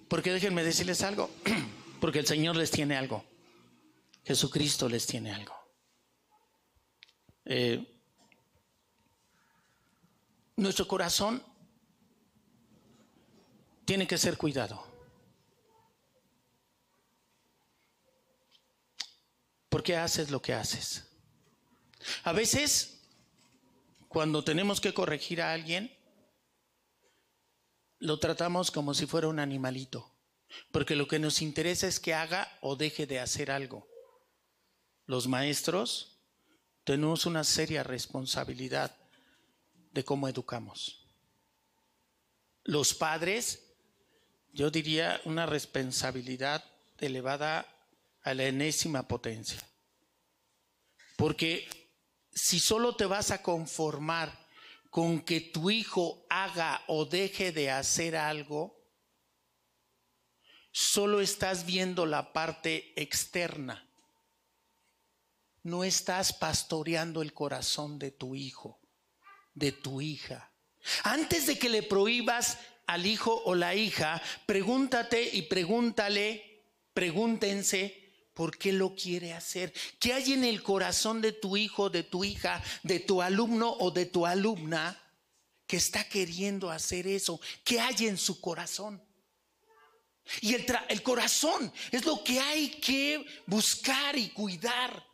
[0.08, 1.30] Porque déjenme decirles algo,
[2.00, 3.24] porque el Señor les tiene algo.
[4.24, 5.61] Jesucristo les tiene algo.
[7.44, 7.84] Eh,
[10.56, 11.42] nuestro corazón
[13.84, 14.86] tiene que ser cuidado.
[19.68, 21.08] ¿Por qué haces lo que haces?
[22.24, 23.00] A veces,
[24.08, 25.96] cuando tenemos que corregir a alguien,
[27.98, 30.12] lo tratamos como si fuera un animalito,
[30.72, 33.88] porque lo que nos interesa es que haga o deje de hacer algo.
[35.06, 36.11] Los maestros
[36.84, 38.96] tenemos una seria responsabilidad
[39.92, 41.06] de cómo educamos.
[42.64, 43.74] Los padres,
[44.52, 46.64] yo diría una responsabilidad
[46.98, 47.66] elevada
[48.22, 49.60] a la enésima potencia.
[51.16, 51.68] Porque
[52.32, 54.46] si solo te vas a conformar
[54.90, 58.78] con que tu hijo haga o deje de hacer algo,
[60.70, 63.88] solo estás viendo la parte externa.
[65.62, 68.80] No estás pastoreando el corazón de tu hijo,
[69.54, 70.52] de tu hija.
[71.04, 78.02] Antes de que le prohíbas al hijo o la hija, pregúntate y pregúntale, pregúntense
[78.34, 79.72] ¿Por qué lo quiere hacer?
[79.98, 83.90] ¿Qué hay en el corazón de tu hijo, de tu hija, de tu alumno o
[83.90, 84.98] de tu alumna
[85.66, 87.40] que está queriendo hacer eso?
[87.62, 89.02] ¿Qué hay en su corazón?
[90.40, 95.04] Y el, el corazón es lo que hay que buscar y cuidar.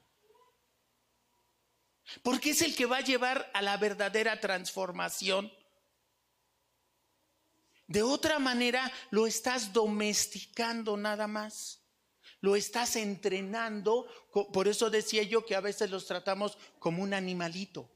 [2.23, 5.53] Porque es el que va a llevar a la verdadera transformación.
[7.87, 11.79] De otra manera, lo estás domesticando nada más
[12.41, 14.07] lo estás entrenando.
[14.53, 17.91] Por eso decía yo que a veces los tratamos como un animalito.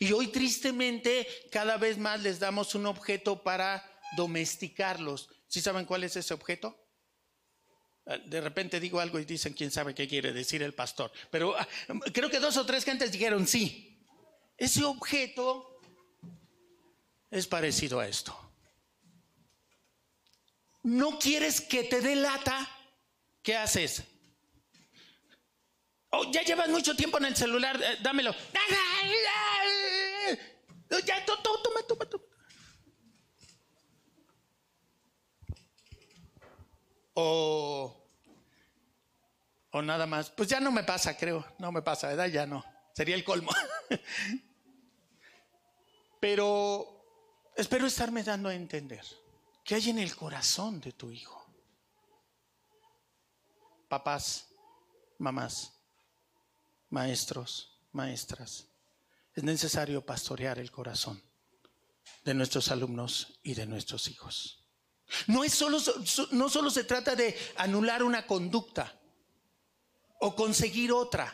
[0.00, 3.84] Y hoy tristemente cada vez más les damos un objeto para
[4.16, 5.30] domesticarlos.
[5.46, 6.76] ¿Sí saben cuál es ese objeto?
[8.06, 11.12] Ah, de repente digo algo y dicen quién sabe qué quiere decir el pastor.
[11.30, 11.66] Pero ah,
[12.12, 13.98] creo que dos o tres gentes dijeron sí.
[14.56, 15.80] Ese objeto
[17.30, 18.46] es parecido a esto
[20.86, 22.70] no quieres que te dé lata,
[23.42, 24.04] ¿qué haces?
[26.10, 28.32] Oh, ya llevas mucho tiempo en el celular, eh, dámelo.
[31.04, 32.24] Ya, toma, toma, toma.
[37.14, 37.95] O,
[39.76, 40.30] o nada más.
[40.30, 41.44] Pues ya no me pasa, creo.
[41.58, 42.28] No me pasa, ¿verdad?
[42.28, 42.64] Ya no.
[42.94, 43.50] Sería el colmo.
[46.20, 47.04] Pero
[47.54, 49.04] espero estarme dando a entender.
[49.62, 51.44] ¿Qué hay en el corazón de tu hijo?
[53.88, 54.46] Papás,
[55.18, 55.72] mamás,
[56.88, 58.66] maestros, maestras,
[59.34, 61.22] es necesario pastorear el corazón
[62.24, 64.64] de nuestros alumnos y de nuestros hijos.
[65.26, 65.78] No, es solo,
[66.32, 68.95] no solo se trata de anular una conducta
[70.20, 71.32] o conseguir otra.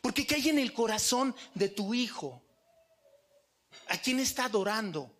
[0.00, 2.42] Porque ¿qué hay en el corazón de tu hijo?
[3.88, 5.14] ¿A quién está adorando?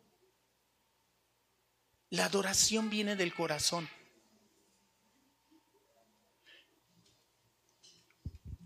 [2.11, 3.89] La adoración viene del corazón.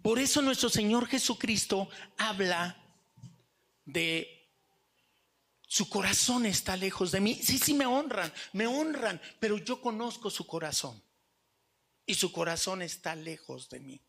[0.03, 1.89] Por eso nuestro Señor Jesucristo
[2.19, 2.77] habla
[3.85, 4.43] de
[5.73, 7.35] su corazón está lejos de mí.
[7.35, 11.03] Sí, sí, me honran, me honran, pero yo conozco su corazón.
[12.07, 14.03] Y su corazón está lejos de mí.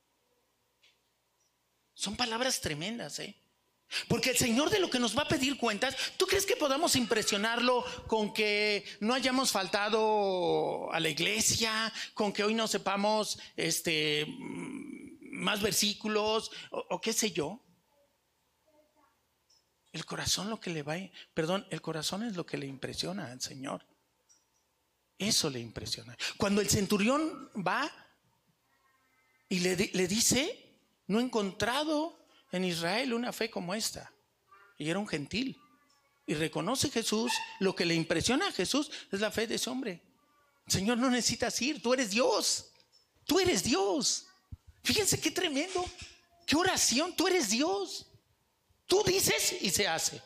[1.93, 3.35] Son palabras tremendas, ¿eh?
[4.07, 6.95] Porque el Señor de lo que nos va a pedir cuentas, ¿tú crees que podamos
[6.95, 14.25] impresionarlo con que no hayamos faltado a la iglesia, con que hoy no sepamos este
[15.19, 17.59] más versículos o, qué sé yo?
[19.91, 20.95] El corazón lo que le va,
[21.35, 23.85] perdón, el corazón es lo que le impresiona al Señor.
[25.17, 26.17] Eso le impresiona.
[26.37, 27.91] Cuando el centurión va
[29.49, 34.11] y le, le dice, no he encontrado en Israel una fe como esta.
[34.77, 35.59] Y era un gentil.
[36.25, 40.01] Y reconoce Jesús, lo que le impresiona a Jesús es la fe de ese hombre.
[40.67, 42.71] Señor, no necesitas ir, tú eres Dios.
[43.25, 44.27] Tú eres Dios.
[44.83, 45.83] Fíjense qué tremendo.
[46.45, 48.07] Qué oración, tú eres Dios.
[48.85, 50.21] Tú dices y se hace.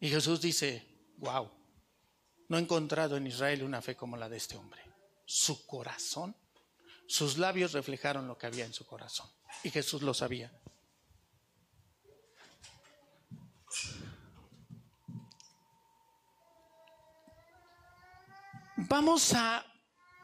[0.00, 0.84] Y Jesús dice,
[1.16, 1.50] wow,
[2.48, 4.80] no he encontrado en Israel una fe como la de este hombre.
[5.24, 6.36] Su corazón,
[7.06, 9.28] sus labios reflejaron lo que había en su corazón.
[9.64, 10.52] Y Jesús lo sabía.
[18.76, 19.64] Vamos a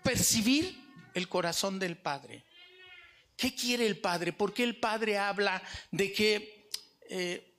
[0.05, 0.79] percibir
[1.15, 2.45] el corazón del Padre.
[3.37, 4.33] ¿Qué quiere el Padre?
[4.33, 5.61] ¿Por qué el Padre habla
[5.91, 6.71] de que,
[7.09, 7.57] eh,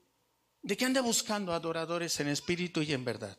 [0.61, 3.37] de que anda buscando adoradores en espíritu y en verdad?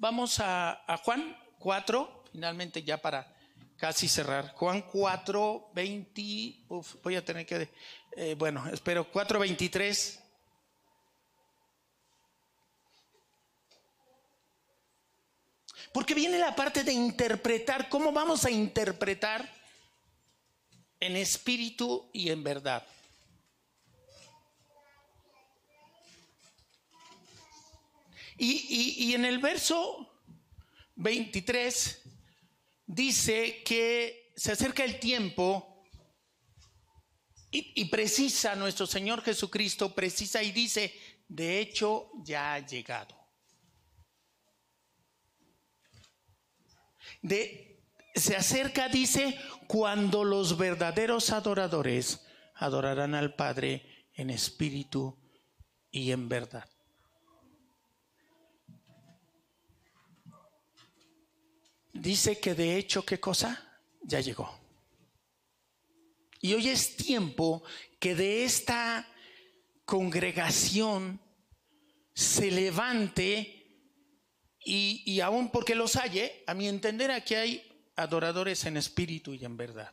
[0.00, 3.30] Vamos a, a Juan 4, finalmente ya para
[3.76, 4.54] casi cerrar.
[4.54, 6.56] Juan 4, 20,
[7.02, 7.68] voy a tener que,
[8.16, 10.18] eh, bueno, espero, 4, 23.
[15.92, 19.46] Porque viene la parte de interpretar, ¿cómo vamos a interpretar
[20.98, 22.86] en espíritu y en verdad?
[28.42, 30.18] Y, en el verso
[30.94, 32.02] 23
[32.86, 35.84] dice que se acerca el tiempo
[37.50, 40.94] y, precisa nuestro Señor Jesucristo, precisa y dice,
[41.28, 43.14] de hecho ya ha llegado.
[47.20, 47.84] De,
[48.14, 52.24] se acerca, dice, cuando los verdaderos adoradores
[52.54, 55.18] adorarán al Padre en espíritu
[55.90, 56.66] y en verdad.
[62.00, 63.80] Dice que de hecho, ¿qué cosa?
[64.02, 64.58] Ya llegó.
[66.40, 67.62] Y hoy es tiempo
[67.98, 69.06] que de esta
[69.84, 71.20] congregación
[72.14, 73.56] se levante
[74.64, 79.56] y, aún porque los hay, a mi entender aquí hay adoradores en espíritu y en
[79.56, 79.92] verdad.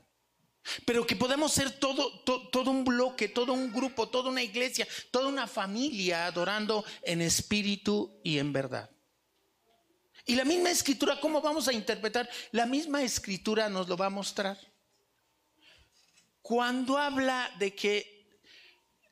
[0.86, 5.30] Pero que podamos ser todo, todo un bloque, todo un grupo, toda una iglesia, toda
[5.30, 8.90] una familia adorando en espíritu y en verdad.
[10.30, 12.30] Y la misma escritura, ¿cómo vamos a interpretar?
[12.52, 14.60] La misma escritura nos lo va a mostrar.
[16.42, 18.28] Cuando habla de que,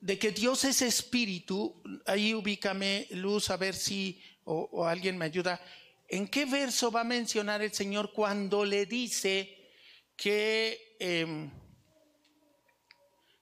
[0.02, 5.62] de que Dios es espíritu, ahí ubícame, Luz, a ver si o, alguien me ayuda.
[6.10, 9.72] ¿En qué verso va a mencionar el Señor cuando le dice
[10.18, 11.50] que, em,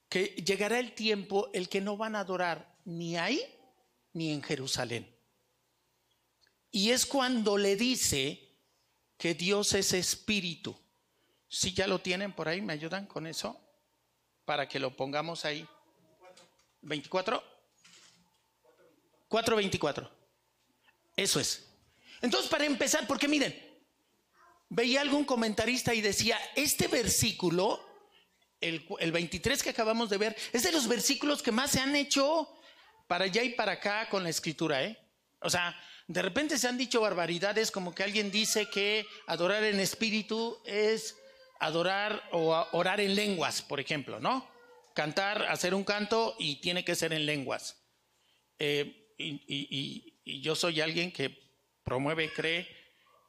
[0.08, 3.44] que llegará el tiempo el que no van a adorar ni ahí
[4.12, 5.13] ni en Jerusalén?
[6.74, 8.50] Y es cuando le dice
[9.16, 10.76] que Dios es espíritu.
[11.48, 13.60] Si ya lo tienen por ahí, ¿me ayudan con eso?
[14.44, 15.64] Para que lo pongamos ahí.
[16.82, 17.40] ¿24?
[19.30, 20.10] 4.24.
[21.14, 21.64] Eso es.
[22.20, 23.56] Entonces, para empezar, porque miren,
[24.68, 27.88] veía algún comentarista y decía, este versículo,
[28.60, 31.94] el, el 23 que acabamos de ver, es de los versículos que más se han
[31.94, 32.52] hecho
[33.06, 35.03] para allá y para acá con la escritura, ¿eh?
[35.44, 35.78] O sea,
[36.08, 41.18] de repente se han dicho barbaridades como que alguien dice que adorar en espíritu es
[41.60, 44.48] adorar o orar en lenguas, por ejemplo, ¿no?
[44.94, 47.76] Cantar, hacer un canto y tiene que ser en lenguas.
[48.58, 51.36] Eh, y, yo soy alguien que
[51.84, 52.66] promueve, cree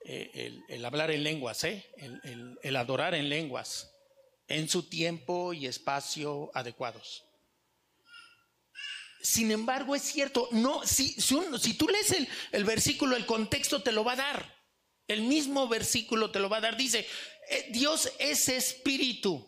[0.05, 1.85] eh, el, hablar en lenguas, ¿eh?
[2.63, 3.93] el adorar en lenguas,
[4.47, 7.25] en su tiempo y espacio adecuados.
[9.25, 11.15] Sin embargo, es cierto, no, si,
[11.73, 12.15] tú lees
[12.51, 14.55] el, versículo, el contexto te lo va a dar.
[15.07, 16.77] El mismo versículo te lo va a dar.
[16.77, 17.07] Dice,
[17.49, 19.43] eh, Dios es espíritu.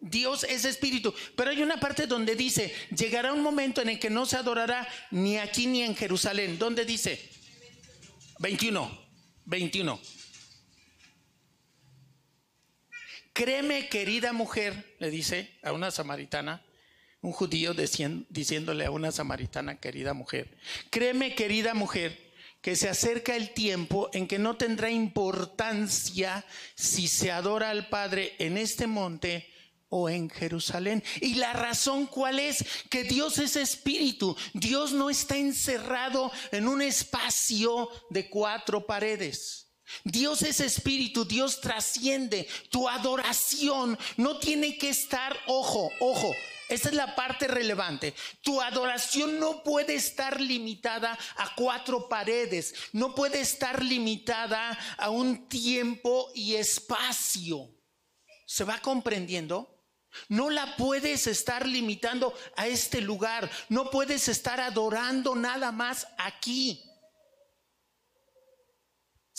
[0.00, 1.14] Dios es espíritu.
[1.36, 4.88] Pero hay una parte donde dice, llegará un momento en el que no se adorará
[5.10, 6.58] ni aquí ni en Jerusalén.
[6.58, 7.20] ¿Dónde dice?
[8.38, 8.98] 21.
[9.44, 10.00] 21.
[13.34, 16.64] Créeme, querida mujer, le dice a una samaritana,
[17.22, 20.56] un judío diciéndole a una samaritana, querida mujer,
[20.90, 22.30] créeme, querida mujer,
[22.62, 26.44] que se acerca el tiempo en que no tendrá importancia
[26.74, 29.50] si se adora al Padre en este monte
[29.88, 31.02] o en Jerusalén.
[31.20, 32.64] ¿Y la razón cuál es?
[32.90, 34.36] Que Dios es espíritu.
[34.52, 39.68] Dios no está encerrado en un espacio de cuatro paredes.
[40.04, 42.46] Dios es espíritu, Dios trasciende.
[42.70, 46.32] Tu adoración no tiene que estar, ojo, ojo,
[46.70, 48.14] esa es la parte relevante.
[48.42, 55.48] Tu adoración no puede estar limitada a cuatro paredes, no puede estar limitada a un
[55.48, 57.68] tiempo y espacio.
[58.46, 59.80] ¿Se va comprendiendo?
[60.28, 63.50] No la puedes estar limitando a este lugar.
[63.68, 66.89] No puedes estar adorando nada más aquí.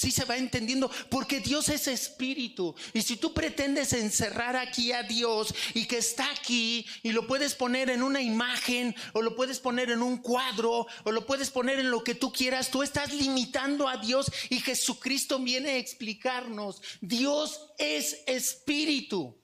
[0.01, 2.73] Sí se va entendiendo, porque Dios es espíritu.
[2.91, 7.53] Y si tú pretendes encerrar aquí a Dios y que está aquí y lo puedes
[7.53, 11.77] poner en una imagen o lo puedes poner en un cuadro o lo puedes poner
[11.77, 16.81] en lo que tú quieras, tú estás limitando a Dios y Jesucristo viene a explicarnos.
[16.99, 19.39] Dios es espíritu.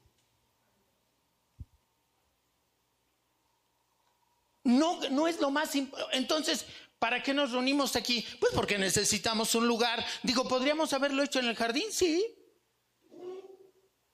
[4.64, 5.70] No, no es lo más.
[6.14, 6.66] Entonces,
[7.00, 8.26] ¿para qué nos reunimos aquí?
[8.40, 10.06] Pues porque necesitamos un lugar.
[10.24, 11.92] Digo, ¿podríamos haberlo hecho en el jardín?
[11.92, 12.26] Sí.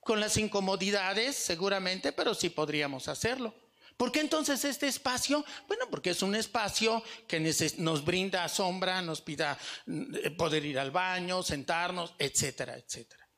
[0.00, 3.54] Con las incomodidades, seguramente, pero sí podríamos hacerlo.
[3.96, 5.44] ¿Por qué entonces este espacio?
[5.68, 7.38] Bueno, porque es un espacio que
[7.78, 9.56] nos brinda sombra, nos pida
[9.86, 13.28] eh, poder ir al baño, sentarnos, etcétera, etcétera.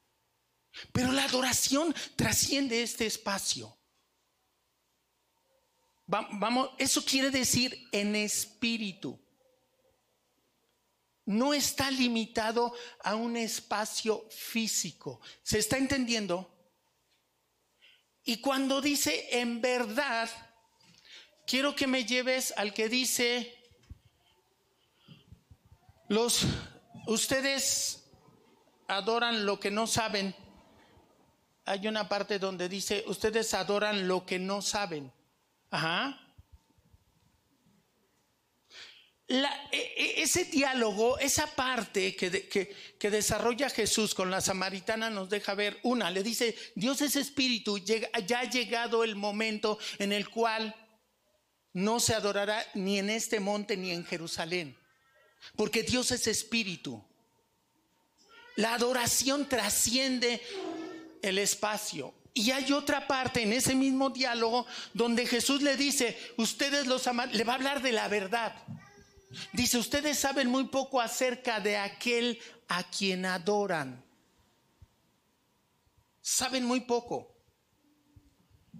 [0.92, 3.78] Pero la adoración trasciende este espacio.
[6.06, 9.25] Vamos, eso quiere decir en espíritu.
[11.26, 12.72] No está limitado
[13.02, 15.20] a un espacio físico.
[15.42, 16.52] ¿Se está entendiendo?
[18.24, 20.28] Y cuando dice en verdad,
[21.46, 23.54] quiero que me lleves al que dice,
[26.08, 26.44] los,
[27.06, 28.04] ustedes
[28.88, 30.34] adoran lo que no saben.
[31.64, 35.12] Hay una parte donde dice, ustedes adoran lo que no saben.
[35.70, 36.25] Ajá.
[39.28, 45.54] E, e, ese diálogo, esa parte que, que, desarrolla Jesús con la samaritana nos deja
[45.54, 50.74] ver una, le dice, Dios es espíritu, ya ha llegado el momento en el cual
[51.72, 54.78] no se adorará ni en este monte ni en Jerusalén,
[55.56, 57.04] porque Dios es espíritu.
[58.54, 60.40] La adoración trasciende
[61.20, 62.14] el espacio.
[62.32, 67.30] Y hay otra parte en ese mismo diálogo donde Jesús le dice, ustedes los aman,
[67.32, 68.54] le va a hablar de la verdad.
[69.52, 74.04] Dice, ustedes saben muy poco acerca de aquel a quien adoran.
[76.20, 77.34] Saben muy poco.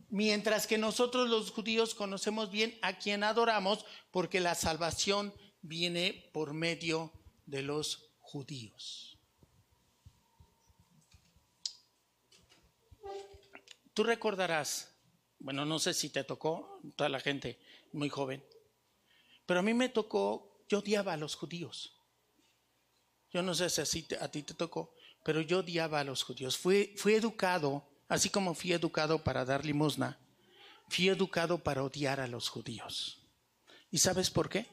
[0.08, 6.54] Mientras que nosotros los judíos conocemos bien a quien adoramos porque la salvación viene por
[6.54, 7.12] medio
[7.44, 9.18] de los judíos.
[13.94, 14.94] Tú recordarás,
[15.38, 17.58] bueno, no sé si te tocó, toda la gente
[17.92, 18.44] muy joven,
[19.46, 21.96] pero a mí me tocó, yo odiaba a los judíos.
[23.32, 24.94] Yo no sé si a ti te tocó,
[25.24, 26.56] pero yo odiaba a los judíos.
[26.56, 30.18] Fui, fui educado, así como fui educado para dar limosna,
[30.88, 33.22] fui educado para odiar a los judíos.
[33.90, 34.66] ¿Y sabes por qué?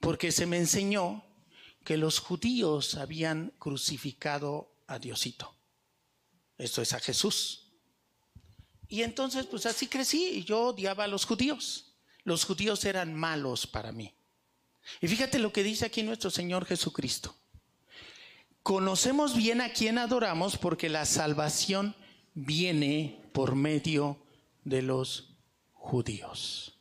[0.00, 1.24] Porque se me enseñó
[1.84, 5.54] que los judíos habían crucificado a Diosito.
[6.58, 7.72] Esto es a Jesús.
[8.88, 11.89] Y entonces, pues así crecí y yo odiaba a los judíos.
[12.30, 14.14] Los judíos eran malos para mí.
[15.00, 17.34] Y fíjate lo que dice aquí nuestro Señor Jesucristo.
[18.62, 21.96] Conocemos bien a quien adoramos porque la salvación
[22.34, 24.16] viene por medio
[24.62, 25.34] de los
[25.72, 26.78] judíos.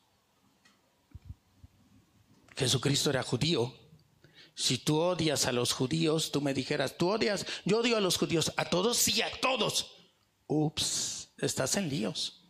[2.55, 3.73] Jesucristo era judío.
[4.53, 8.19] Si tú odias a los judíos, tú me dijeras, tú odias, yo odio a los
[8.19, 9.95] judíos, a todos, sí, a todos.
[10.45, 12.45] Ups estás en líos.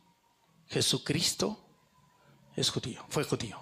[0.68, 1.69] Jesucristo
[2.60, 3.60] es judío, fue judío.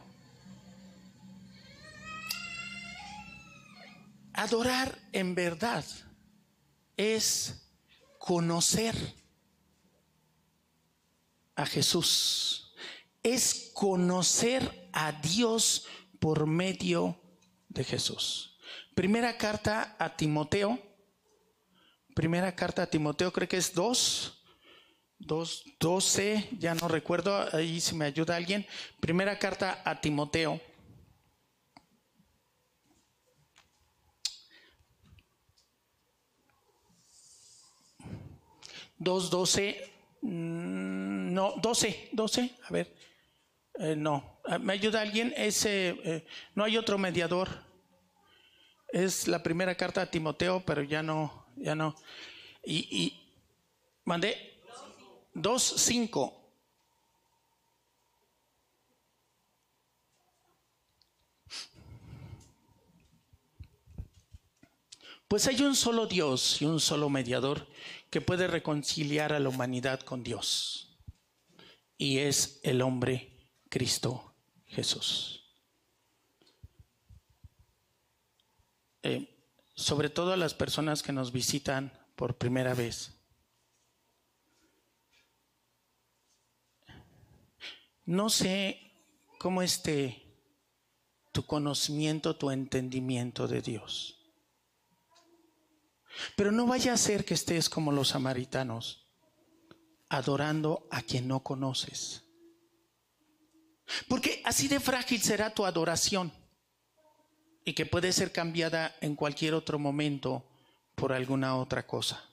[4.33, 5.83] Adorar en verdad
[6.95, 7.67] es
[8.17, 8.95] conocer
[11.55, 12.73] a Jesús,
[13.23, 15.85] es conocer a Dios
[16.19, 17.19] por medio
[17.69, 18.59] de Jesús.
[18.95, 20.79] Primera carta a Timoteo,
[22.13, 24.36] primera carta a Timoteo creo que es dos
[25.19, 28.65] 2.12, ya no recuerdo, ahí si me ayuda alguien.
[28.99, 30.61] Primera carta a Timoteo.
[38.99, 39.91] 2.12,
[40.21, 42.95] mm, no, 12, 12, a ver,
[43.79, 45.33] eh, no, ¿me ayuda alguien?
[45.37, 47.49] Ese, eh, no hay otro mediador.
[48.89, 51.95] Es la primera carta a Timoteo, pero ya no, ya no.
[52.63, 53.33] Y, y
[54.05, 54.56] mandé
[55.37, 56.33] 2.5.
[65.27, 67.67] Pues hay un solo Dios y un solo mediador
[68.09, 70.97] que puede reconciliar a la humanidad con Dios.
[71.97, 74.33] Y es el hombre Cristo
[74.65, 75.43] Jesús.
[79.03, 79.33] Eh,
[79.75, 83.16] sobre todo a las personas que nos visitan por primera vez.
[88.07, 88.79] No sé
[89.37, 90.23] cómo esté
[91.33, 94.17] tu conocimiento, tu entendimiento de Dios.
[96.37, 99.05] Pero no vaya a ser que estés como los samaritanos,
[100.07, 102.23] adorando a quien no conoces.
[104.07, 106.31] Porque así de frágil será tu adoración
[107.65, 110.47] y que puede ser cambiada en cualquier otro momento
[110.95, 112.23] por alguna otra cosa.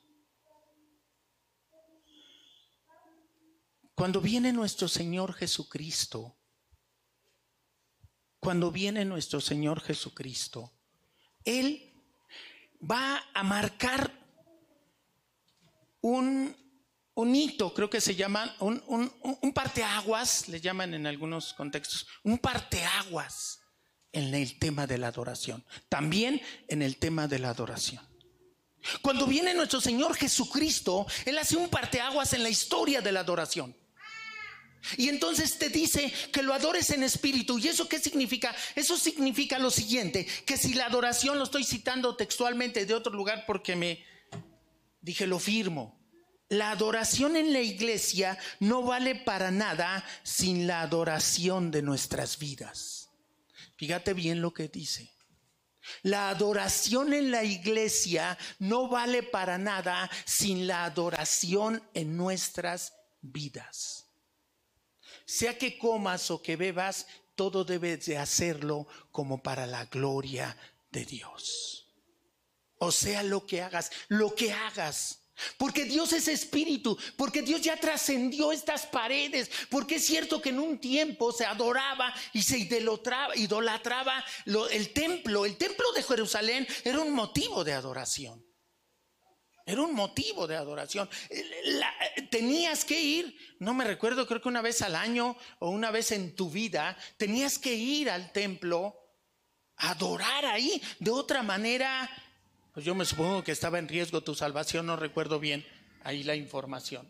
[3.95, 6.37] Cuando viene nuestro Señor Jesucristo,
[8.41, 10.73] cuando viene nuestro Señor Jesucristo,
[11.45, 11.93] Él
[12.91, 14.13] va a marcar
[16.01, 16.55] un,
[17.17, 22.39] hito, creo que se llama, un, un, un parteaguas, le llaman en algunos contextos, un
[22.39, 23.61] parteaguas
[24.13, 28.07] en el tema de la adoración, también en el tema de la adoración.
[29.01, 33.75] Cuando viene nuestro Señor Jesucristo, Él hace un parteaguas en la historia de la adoración.
[34.97, 37.59] Y entonces te dice que lo adores en espíritu.
[37.59, 38.55] ¿Y eso qué significa?
[38.75, 43.45] Eso significa lo siguiente, que si la adoración lo estoy citando textualmente de otro lugar
[43.47, 44.05] porque me
[45.01, 45.99] dije lo firmo.
[46.51, 53.09] La adoración en la iglesia no vale para nada sin la adoración de nuestras vidas.
[53.77, 55.11] Fíjate bien lo que dice.
[56.03, 64.04] La adoración en la iglesia no vale para nada sin la adoración en nuestras vidas
[65.25, 70.57] sea que comas o que bebas, todo debes de hacerlo como para la gloria
[70.91, 71.89] de Dios.
[72.79, 75.21] O sea, lo que hagas, lo que hagas.
[75.59, 80.61] Porque Dios es espíritu, porque Dios ya trascendió estas paredes, porque es cierto que en
[80.61, 84.25] un tiempo se adoraba y se idolatraba,
[84.71, 85.45] el templo.
[85.45, 88.45] El templo de Jerusalén era un motivo de adoración.
[89.67, 91.09] Era un motivo de adoración.
[92.31, 96.13] tenías que ir, no me recuerdo, creo que una vez al año o una vez
[96.13, 98.95] en tu vida, tenías que ir al templo
[99.77, 100.83] a adorar ahí.
[100.99, 102.11] De otra manera,
[102.75, 105.65] pues yo me supongo que estaba en riesgo tu salvación, no recuerdo bien
[106.03, 107.09] ahí la información.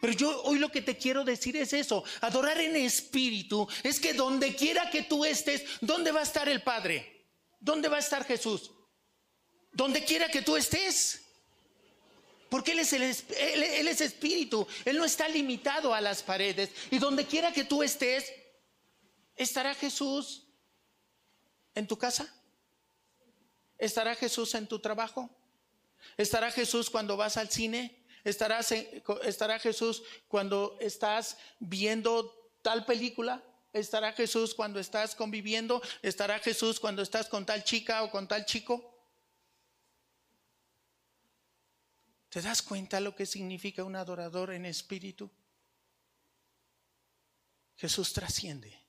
[0.00, 4.14] Pero yo hoy lo que te quiero decir es eso, adorar en espíritu es que
[4.14, 7.26] donde quiera que tú estés, ¿dónde va a estar el Padre?
[7.60, 8.70] ¿Dónde va a estar Jesús?
[9.72, 11.21] Donde quiera que tú estés.
[12.52, 16.68] Porque él es, el, espíritu, Él no está limitado a las paredes.
[16.90, 18.30] Y donde quiera que tú estés,
[19.34, 20.46] ¿estará Jesús
[21.74, 22.30] en tu casa?
[23.78, 25.30] ¿Estará Jesús en tu trabajo?
[26.18, 28.04] ¿Estará Jesús cuando vas al cine?
[28.22, 28.60] ¿Estará,
[29.22, 33.42] ¿Estará Jesús cuando estás viendo tal película?
[33.72, 35.80] ¿Estará Jesús cuando estás conviviendo?
[36.02, 38.91] ¿Estará Jesús cuando estás con tal chica o con tal chico?
[42.32, 45.30] ¿Te das cuenta lo que significa un adorador en espíritu?
[47.76, 48.82] Jesús trasciende.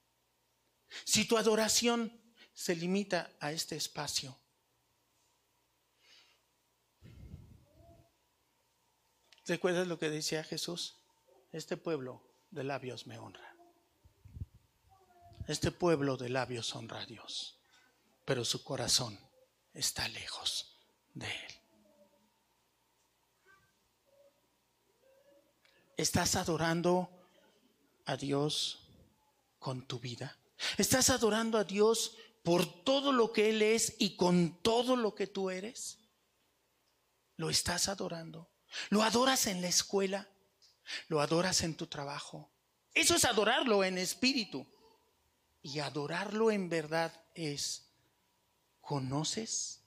[1.04, 2.10] Si tu adoración
[2.54, 4.34] se limita a este espacio,
[9.44, 11.02] ¿recuerdas lo que decía Jesús?
[11.52, 13.54] Este pueblo de labios me honra.
[15.48, 17.60] Este pueblo de labios honra a Dios,
[18.24, 19.20] pero su corazón
[19.74, 20.78] está lejos
[21.12, 21.63] de Él.
[26.04, 27.08] ¿Estás adorando
[28.04, 28.78] a Dios
[29.58, 30.36] con tu vida?
[30.76, 35.26] ¿Estás adorando a Dios por todo lo que Él es y con todo lo que
[35.26, 35.96] tú eres?
[37.38, 38.50] ¿Lo estás adorando?
[38.90, 40.28] ¿Lo adoras en la escuela?
[41.08, 42.50] ¿Lo adoras en tu trabajo?
[42.92, 44.66] Eso es adorarlo en espíritu.
[45.62, 47.86] Y adorarlo en verdad es,
[48.82, 49.80] ¿conoces?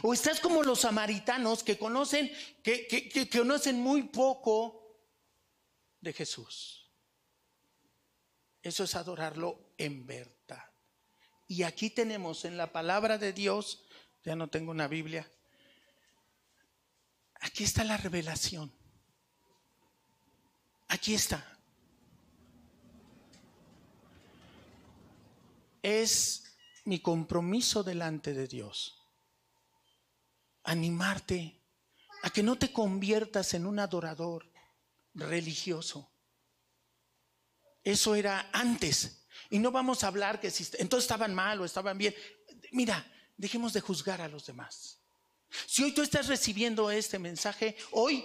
[0.00, 2.32] ¿O estás como los samaritanos que conocen,
[2.62, 4.83] que, que conocen muy poco
[6.04, 6.88] de Jesús.
[8.62, 10.64] Eso es adorarlo en verdad.
[11.46, 13.84] Y aquí tenemos en la palabra de Dios,
[14.24, 15.30] ya no tengo una Biblia,
[17.40, 18.72] aquí está la revelación.
[20.88, 21.58] Aquí está.
[25.82, 29.02] Es mi compromiso delante de Dios.
[30.62, 31.60] Animarte
[32.22, 34.53] a que no te conviertas en un adorador
[35.14, 36.10] religioso.
[37.82, 39.26] Eso era antes.
[39.50, 42.14] Y no vamos a hablar que si entonces estaban mal o estaban bien.
[42.72, 43.06] Mira,
[43.36, 44.98] dejemos de juzgar a los demás.
[45.66, 48.24] Si hoy tú estás recibiendo este mensaje, hoy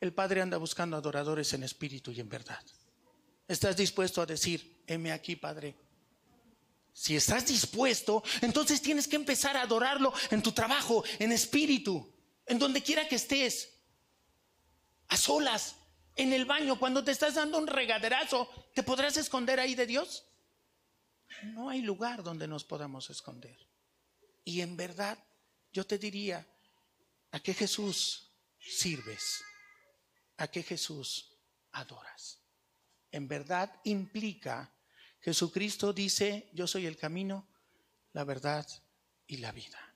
[0.00, 2.62] el Padre anda buscando adoradores en espíritu y en verdad.
[3.48, 5.76] ¿Estás dispuesto a decir, heme aquí, Padre?
[6.92, 12.12] Si estás dispuesto, entonces tienes que empezar a adorarlo en tu trabajo, en espíritu
[12.46, 13.72] en donde quiera que estés,
[15.08, 15.76] a solas,
[16.16, 20.24] en el baño, cuando te estás dando un regaderazo, ¿te podrás esconder ahí de Dios?
[21.44, 23.58] No hay lugar donde nos podamos esconder.
[24.42, 25.18] Y en verdad,
[25.72, 26.46] yo te diría,
[27.32, 29.44] ¿a qué Jesús sirves?
[30.38, 31.36] ¿A qué Jesús
[31.72, 32.40] adoras?
[33.12, 34.72] En verdad implica,
[35.20, 37.46] Jesucristo dice, yo soy el camino,
[38.14, 38.66] la verdad
[39.26, 39.94] y la vida.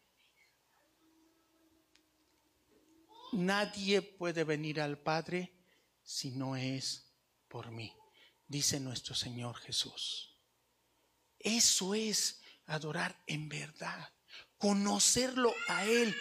[3.32, 5.59] Nadie puede venir al Padre
[6.10, 7.06] si no es
[7.46, 7.96] por mí,
[8.48, 10.36] dice nuestro Señor Jesús.
[11.38, 14.12] Eso es adorar en verdad,
[14.58, 16.12] conocerlo a Él,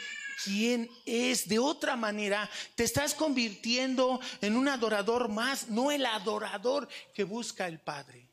[0.44, 1.50] quién es.
[1.50, 7.66] De otra manera, te estás convirtiendo en un adorador más, no el adorador que busca
[7.68, 8.30] el Padre.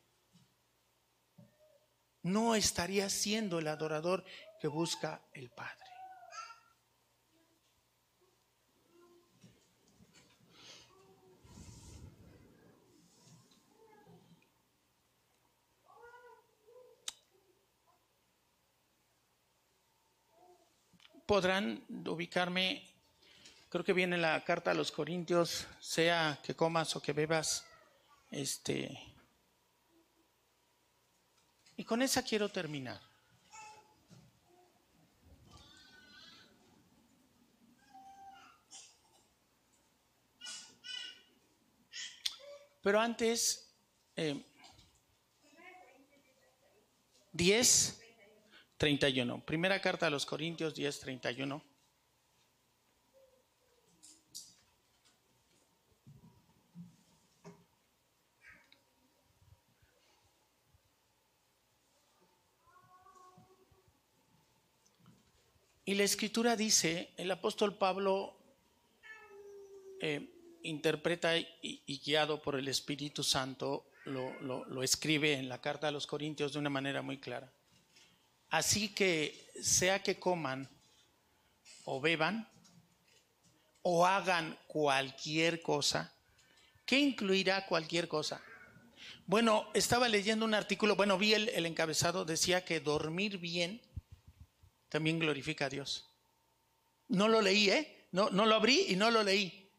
[2.23, 4.27] No estarías siendo el adorador
[4.61, 5.86] que busca el Padre.
[21.27, 22.89] Podrán ubicarme,
[23.69, 27.67] creo que viene la carta a los Corintios, sea que comas o que bebas,
[28.31, 28.97] este,
[31.77, 33.01] y con esa quiero terminar.
[42.83, 43.75] Pero antes,
[44.15, 44.47] eh,
[47.33, 48.06] 10
[48.79, 49.45] 31.
[49.45, 51.63] Primera carta a los Corintios 10, 31.
[65.89, 68.37] Y la escritura dice, el apóstol Pablo
[70.01, 70.29] eh,
[70.63, 76.53] interpreta y, guiado por el Espíritu Santo lo escribe en la carta a los Corintios
[76.53, 77.53] de una manera muy clara.
[78.57, 80.67] Así que sea que coman
[81.85, 82.49] o beban
[83.83, 86.11] o hagan cualquier cosa,
[86.87, 88.41] ¿qué incluirá cualquier cosa?
[89.27, 93.83] Bueno, estaba leyendo un artículo, bueno, vi el, encabezado, decía que dormir bien
[94.89, 96.09] también glorifica a Dios.
[97.09, 98.09] No lo leí, ¿eh?
[98.11, 99.71] No, no lo abrí y no lo leí.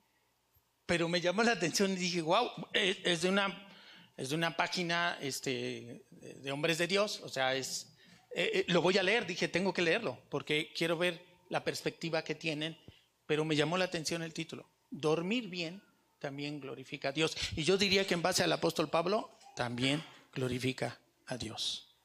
[0.86, 3.72] Pero me llamó la atención y dije, wow, es, de, una,
[4.16, 7.97] es de una página este, de hombres de Dios, o sea, es,
[8.40, 12.24] eh, eh, lo voy a leer, dije, tengo que leerlo, porque quiero ver la perspectiva
[12.24, 12.78] que tienen,
[13.26, 14.70] pero me llamó la atención el título.
[14.92, 15.82] Dormir bien
[16.20, 17.36] también glorifica a Dios.
[17.56, 21.98] Y yo diría que en base al apóstol Pablo, también glorifica a Dios.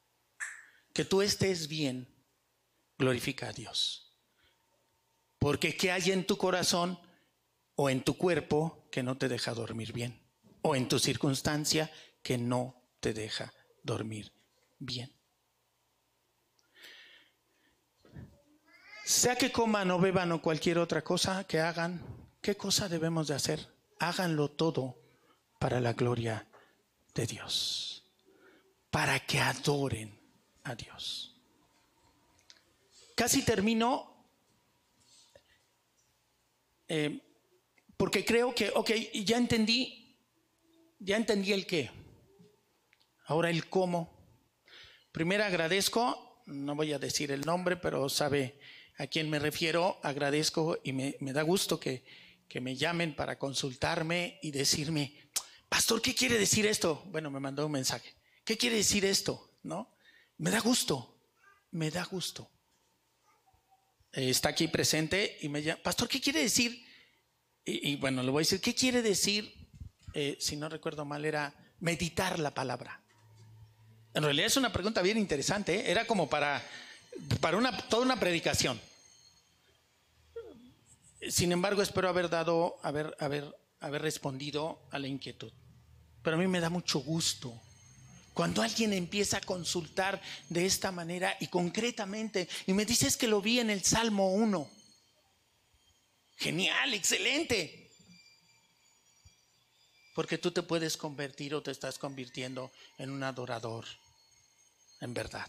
[0.91, 2.07] Que tú estés bien,
[2.97, 4.17] glorifica a Dios.
[5.37, 6.97] Porque ¿qué hay en tu corazón
[7.75, 10.19] o en tu cuerpo que no te deja dormir bien?
[10.63, 11.91] O en tu circunstancia
[12.23, 13.53] que no te deja
[13.83, 14.31] dormir
[14.79, 15.13] bien.
[19.05, 22.01] Sea que coman o beban o cualquier otra cosa que hagan,
[22.41, 23.67] ¿qué cosa debemos de hacer?
[23.99, 24.97] Háganlo todo
[25.59, 26.47] para la gloria
[27.13, 28.05] de Dios,
[28.89, 30.17] para que adoren
[30.63, 31.35] a Dios.
[33.15, 34.13] Casi termino
[36.87, 37.21] eh,
[37.97, 38.91] porque creo que, ok,
[39.25, 40.15] ya entendí,
[40.99, 41.91] ya entendí el qué.
[43.25, 44.13] Ahora el cómo.
[45.11, 48.59] Primero agradezco, no voy a decir el nombre, pero sabe
[48.97, 52.03] a quien me refiero, agradezco y me, da gusto que,
[52.47, 55.15] que me llamen para consultarme y decirme,
[55.69, 57.03] pastor, ¿qué quiere decir esto?
[57.07, 58.13] Bueno, me mandó un mensaje.
[58.43, 59.57] ¿Qué quiere decir esto?
[59.63, 59.95] ¿No?
[60.37, 61.19] Me da gusto,
[61.71, 62.51] me da gusto.
[64.11, 66.85] Eh, está aquí presente y me llama, pastor, ¿qué quiere decir?
[67.65, 69.63] Y, bueno, le voy a decir, ¿qué quiere decir
[70.13, 73.01] eh, si no recuerdo mal, era meditar la palabra.
[74.13, 75.91] En realidad es una pregunta bien interesante, ¿eh?
[75.91, 76.63] era como para,
[77.39, 78.79] para una, toda una predicación.
[81.29, 85.51] Sin embargo, espero haber dado, haber, haber, haber respondido a la inquietud.
[86.21, 87.61] Pero a mí me da mucho gusto
[88.33, 93.41] cuando alguien empieza a consultar de esta manera y concretamente, y me dices que lo
[93.41, 94.69] vi en el Salmo 1.
[96.37, 97.91] Genial, excelente.
[100.15, 103.85] Porque tú te puedes convertir o te estás convirtiendo en un adorador,
[104.99, 105.47] en verdad.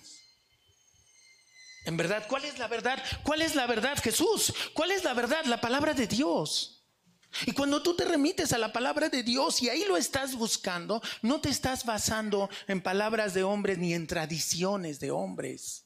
[1.84, 3.02] En verdad, ¿cuál es la verdad?
[3.22, 4.54] ¿Cuál es la verdad, Jesús?
[4.72, 5.44] ¿Cuál es la verdad?
[5.44, 6.74] La palabra de Dios.
[7.46, 11.02] Y cuando tú te remites a la palabra de Dios y ahí lo estás buscando,
[11.20, 15.84] no te estás basando en palabras de hombres ni en tradiciones de hombres.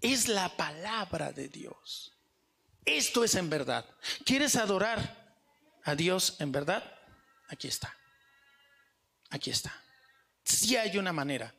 [0.00, 2.12] Es la palabra de Dios.
[2.84, 3.86] Esto es en verdad.
[4.24, 5.36] ¿Quieres adorar
[5.84, 6.82] a Dios en verdad?
[7.48, 7.96] Aquí está.
[9.30, 9.72] Aquí está.
[10.44, 11.54] Si hay una manera.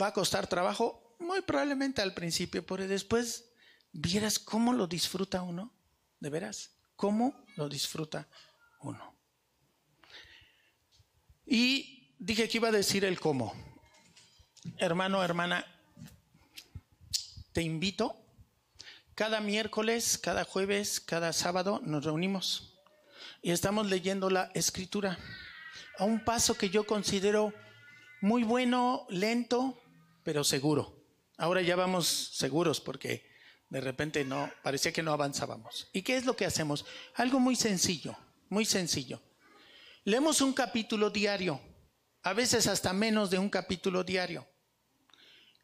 [0.00, 1.16] ¿Va a costar trabajo?
[1.18, 3.52] Muy probablemente al principio, pero después
[3.92, 5.72] vieras cómo lo disfruta uno,
[6.20, 8.26] de veras, cómo lo disfruta
[8.80, 9.14] uno.
[11.44, 13.52] Y dije que iba a decir el cómo.
[14.78, 15.66] Hermano, hermana,
[17.52, 18.16] te invito.
[19.14, 22.78] Cada miércoles, cada jueves, cada sábado nos reunimos
[23.42, 25.18] y estamos leyendo la escritura
[25.98, 27.52] a un paso que yo considero
[28.22, 29.78] muy bueno, lento,
[30.22, 31.04] pero seguro.
[31.36, 33.28] Ahora ya vamos seguros porque
[33.68, 35.88] de repente no, parecía que no avanzábamos.
[35.92, 36.84] ¿Y qué es lo que hacemos?
[37.14, 38.16] Algo muy sencillo,
[38.48, 39.22] muy sencillo.
[40.04, 41.60] Leemos un capítulo diario,
[42.22, 44.46] a veces hasta menos de un capítulo diario.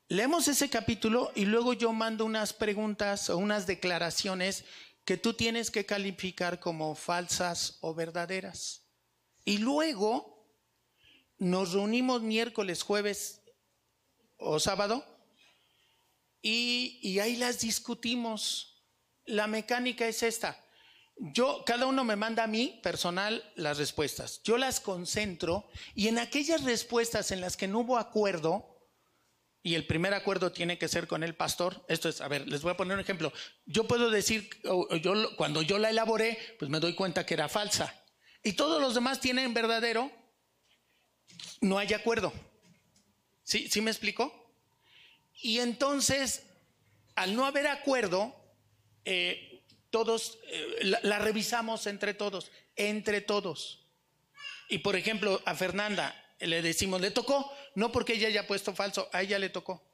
[0.09, 4.65] Leemos ese capítulo y luego yo mando unas preguntas o unas declaraciones
[5.05, 8.83] que tú tienes que calificar como falsas o verdaderas.
[9.45, 10.47] Y luego
[11.39, 13.43] nos reunimos miércoles, jueves
[14.39, 15.05] o sábado
[16.49, 18.85] y, ahí las discutimos.
[19.25, 20.63] La mecánica es esta.
[21.17, 24.43] Yo, cada uno me manda a mí personal las respuestas.
[24.45, 28.77] Yo las concentro y en aquellas respuestas en las que no hubo acuerdo,
[29.63, 32.63] y el primer acuerdo tiene que ser con el pastor, esto es, a ver, les
[32.63, 33.33] voy a poner un ejemplo.
[33.65, 34.49] Yo puedo decir,
[35.03, 37.93] yo, cuando yo la elaboré, pues me doy cuenta que era falsa.
[38.45, 40.13] Y todos los demás tienen verdadero,
[41.61, 42.33] no hay acuerdo.
[43.47, 44.53] ¿Sí, ¿Sí me explico?
[45.41, 46.43] Y entonces,
[47.15, 48.35] al no haber acuerdo,
[49.05, 53.87] eh, todos eh, la, revisamos entre todos, entre todos.
[54.69, 59.09] Y por ejemplo, a Fernanda le decimos, le tocó, no porque ella haya puesto falso,
[59.13, 59.89] a ella le tocó.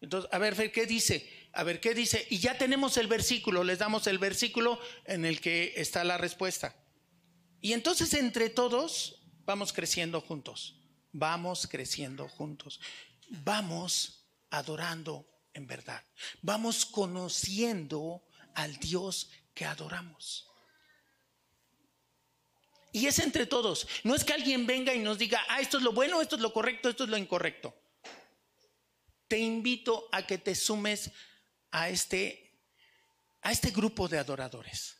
[0.00, 1.50] Entonces, a ver, ¿qué dice?
[1.52, 2.26] A ver, ¿qué dice?
[2.30, 6.74] Y ya tenemos el versículo, les damos el versículo en el que está la respuesta.
[7.60, 10.80] Y entonces entre todos vamos creciendo juntos,
[11.18, 12.80] vamos creciendo juntos,
[13.28, 16.04] vamos adorando en verdad.
[16.42, 18.22] Vamos conociendo
[18.54, 20.46] al Dios que adoramos.
[22.92, 23.86] Y es entre todos.
[24.04, 26.42] No es que alguien venga y nos diga, ah, esto es lo bueno, esto es
[26.42, 27.74] lo correcto, esto es lo incorrecto.
[29.28, 31.10] Te invito a que te sumes
[31.70, 32.60] a este,
[33.42, 34.96] a este grupo de adoradores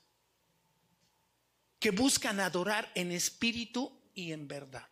[1.79, 4.89] que buscan adorar en espíritu y en verdad.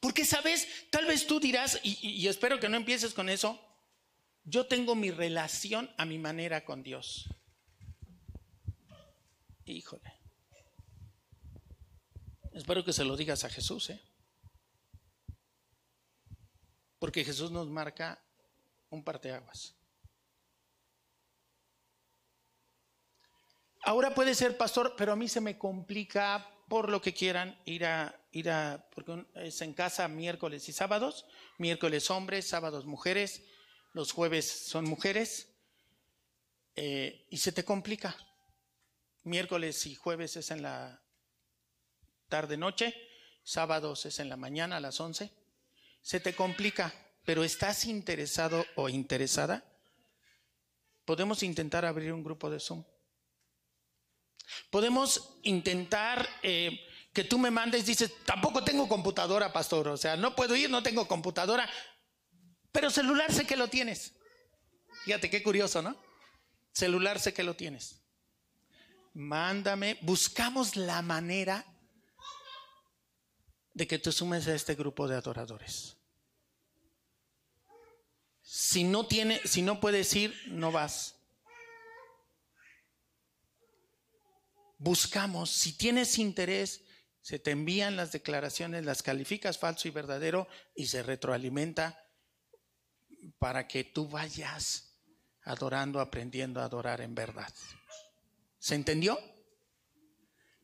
[0.00, 0.68] Porque, ¿sabes?
[0.90, 3.60] Tal vez tú dirás, y, espero que no empieces con eso,
[4.44, 7.28] yo tengo mi relación a mi manera con Dios.
[9.64, 10.12] Híjole.
[12.52, 14.00] Espero que se lo digas a Jesús, ¿eh?
[16.98, 18.20] Porque Jesús nos marca
[18.90, 19.74] un parteaguas.
[23.82, 27.84] Ahora puede ser pastor, pero a mí se me complica por lo que quieran ir
[27.84, 31.26] a ir a, porque es en casa miércoles y sábados,
[31.58, 33.42] miércoles hombres, sábados mujeres,
[33.92, 35.48] los jueves son mujeres,
[36.76, 38.16] eh, y se te complica.
[39.24, 41.02] Miércoles y jueves es en la
[42.28, 42.94] tarde-noche,
[43.42, 45.32] sábados es en la mañana a las 11.
[46.00, 46.94] Se te complica,
[47.24, 49.64] pero estás interesado o interesada,
[51.04, 52.84] podemos intentar abrir un grupo de Zoom.
[54.70, 56.80] Podemos intentar eh,
[57.12, 60.82] que tú me mandes, dices, tampoco tengo computadora, pastor, o sea, no puedo ir, no
[60.82, 61.68] tengo computadora,
[62.72, 64.14] pero celular sé que lo tienes.
[65.04, 65.96] Fíjate qué curioso, ¿no?
[66.72, 68.02] Celular sé que lo tienes.
[69.14, 71.64] Mándame, buscamos la manera
[73.74, 75.96] de que tú sumes a este grupo de adoradores.
[78.42, 81.17] Si no tiene, si no puedes ir, no vas.
[84.78, 86.82] Buscamos, si tienes interés,
[87.20, 92.02] se te envían las declaraciones, las calificas falso y verdadero y se retroalimenta
[93.38, 94.94] para que tú vayas
[95.42, 97.52] adorando, aprendiendo a adorar en verdad.
[98.58, 99.18] ¿Se entendió?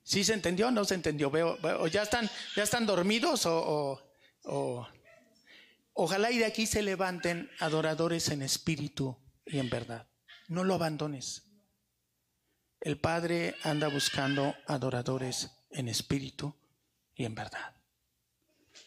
[0.02, 1.30] ¿Sí se entendió o no se entendió?
[1.30, 4.02] Veo, ¿O ya están, ya están dormidos o,
[4.44, 4.88] o,
[5.94, 10.08] ojalá y de aquí se levanten adoradores en espíritu y en verdad.
[10.48, 11.53] No lo abandones.
[12.84, 16.54] El Padre anda buscando adoradores en espíritu
[17.14, 17.74] y en verdad.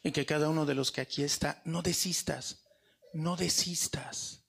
[0.04, 2.64] Y que cada uno de los que aquí está, no desistas,
[3.12, 4.44] no desistas.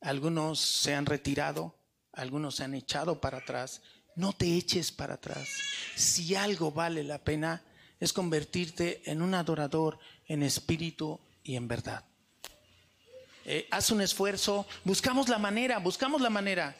[0.00, 1.78] Algunos se han retirado,
[2.10, 3.82] algunos se han echado para atrás.
[4.16, 5.48] No te eches para atrás.
[5.94, 7.62] Si algo vale la pena,
[8.00, 12.04] es convertirte en un adorador en espíritu y en verdad.
[13.44, 16.76] Eh, haz un esfuerzo, buscamos la manera, buscamos la manera.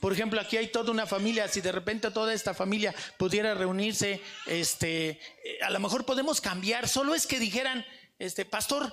[0.00, 4.20] Por ejemplo, aquí hay toda una familia, si de repente toda esta familia pudiera reunirse,
[4.46, 7.84] este, eh, a lo mejor podemos cambiar, solo es que dijeran,
[8.18, 8.92] este, pastor,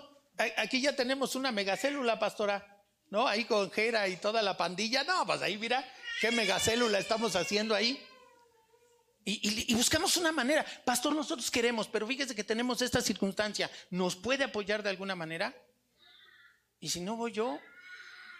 [0.57, 3.27] aquí ya tenemos una megacélula, pastora, ¿no?
[3.27, 5.85] Ahí con Jera y toda la pandilla, no, pues ahí mira
[6.21, 8.03] qué megacélula estamos haciendo ahí.
[9.25, 10.65] Y, y, buscamos una manera.
[10.85, 13.69] Pastor, nosotros queremos, pero fíjese que tenemos esta circunstancia.
[13.91, 15.53] ¿Nos puede apoyar de alguna manera?
[16.79, 17.59] Y si no voy yo,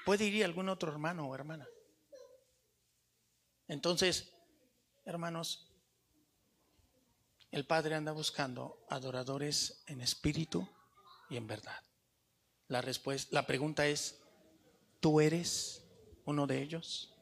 [0.03, 1.67] puede ir algún otro hermano o hermana.
[3.69, 4.33] Entonces,
[5.05, 5.71] hermanos,
[7.51, 10.67] el Padre anda buscando adoradores en espíritu
[11.29, 11.79] y en verdad.
[12.67, 14.19] La respuesta, la pregunta es,
[14.99, 15.85] ¿tú eres
[16.25, 17.13] uno de ellos?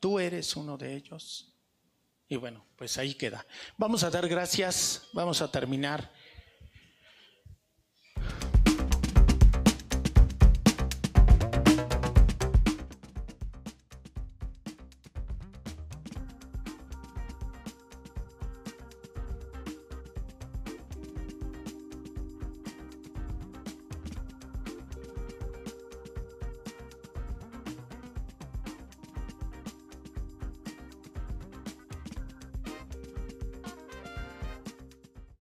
[0.00, 1.54] ¿Tú eres uno de ellos?
[2.26, 3.46] Y bueno, pues ahí queda.
[3.76, 6.10] Vamos a dar gracias, vamos a terminar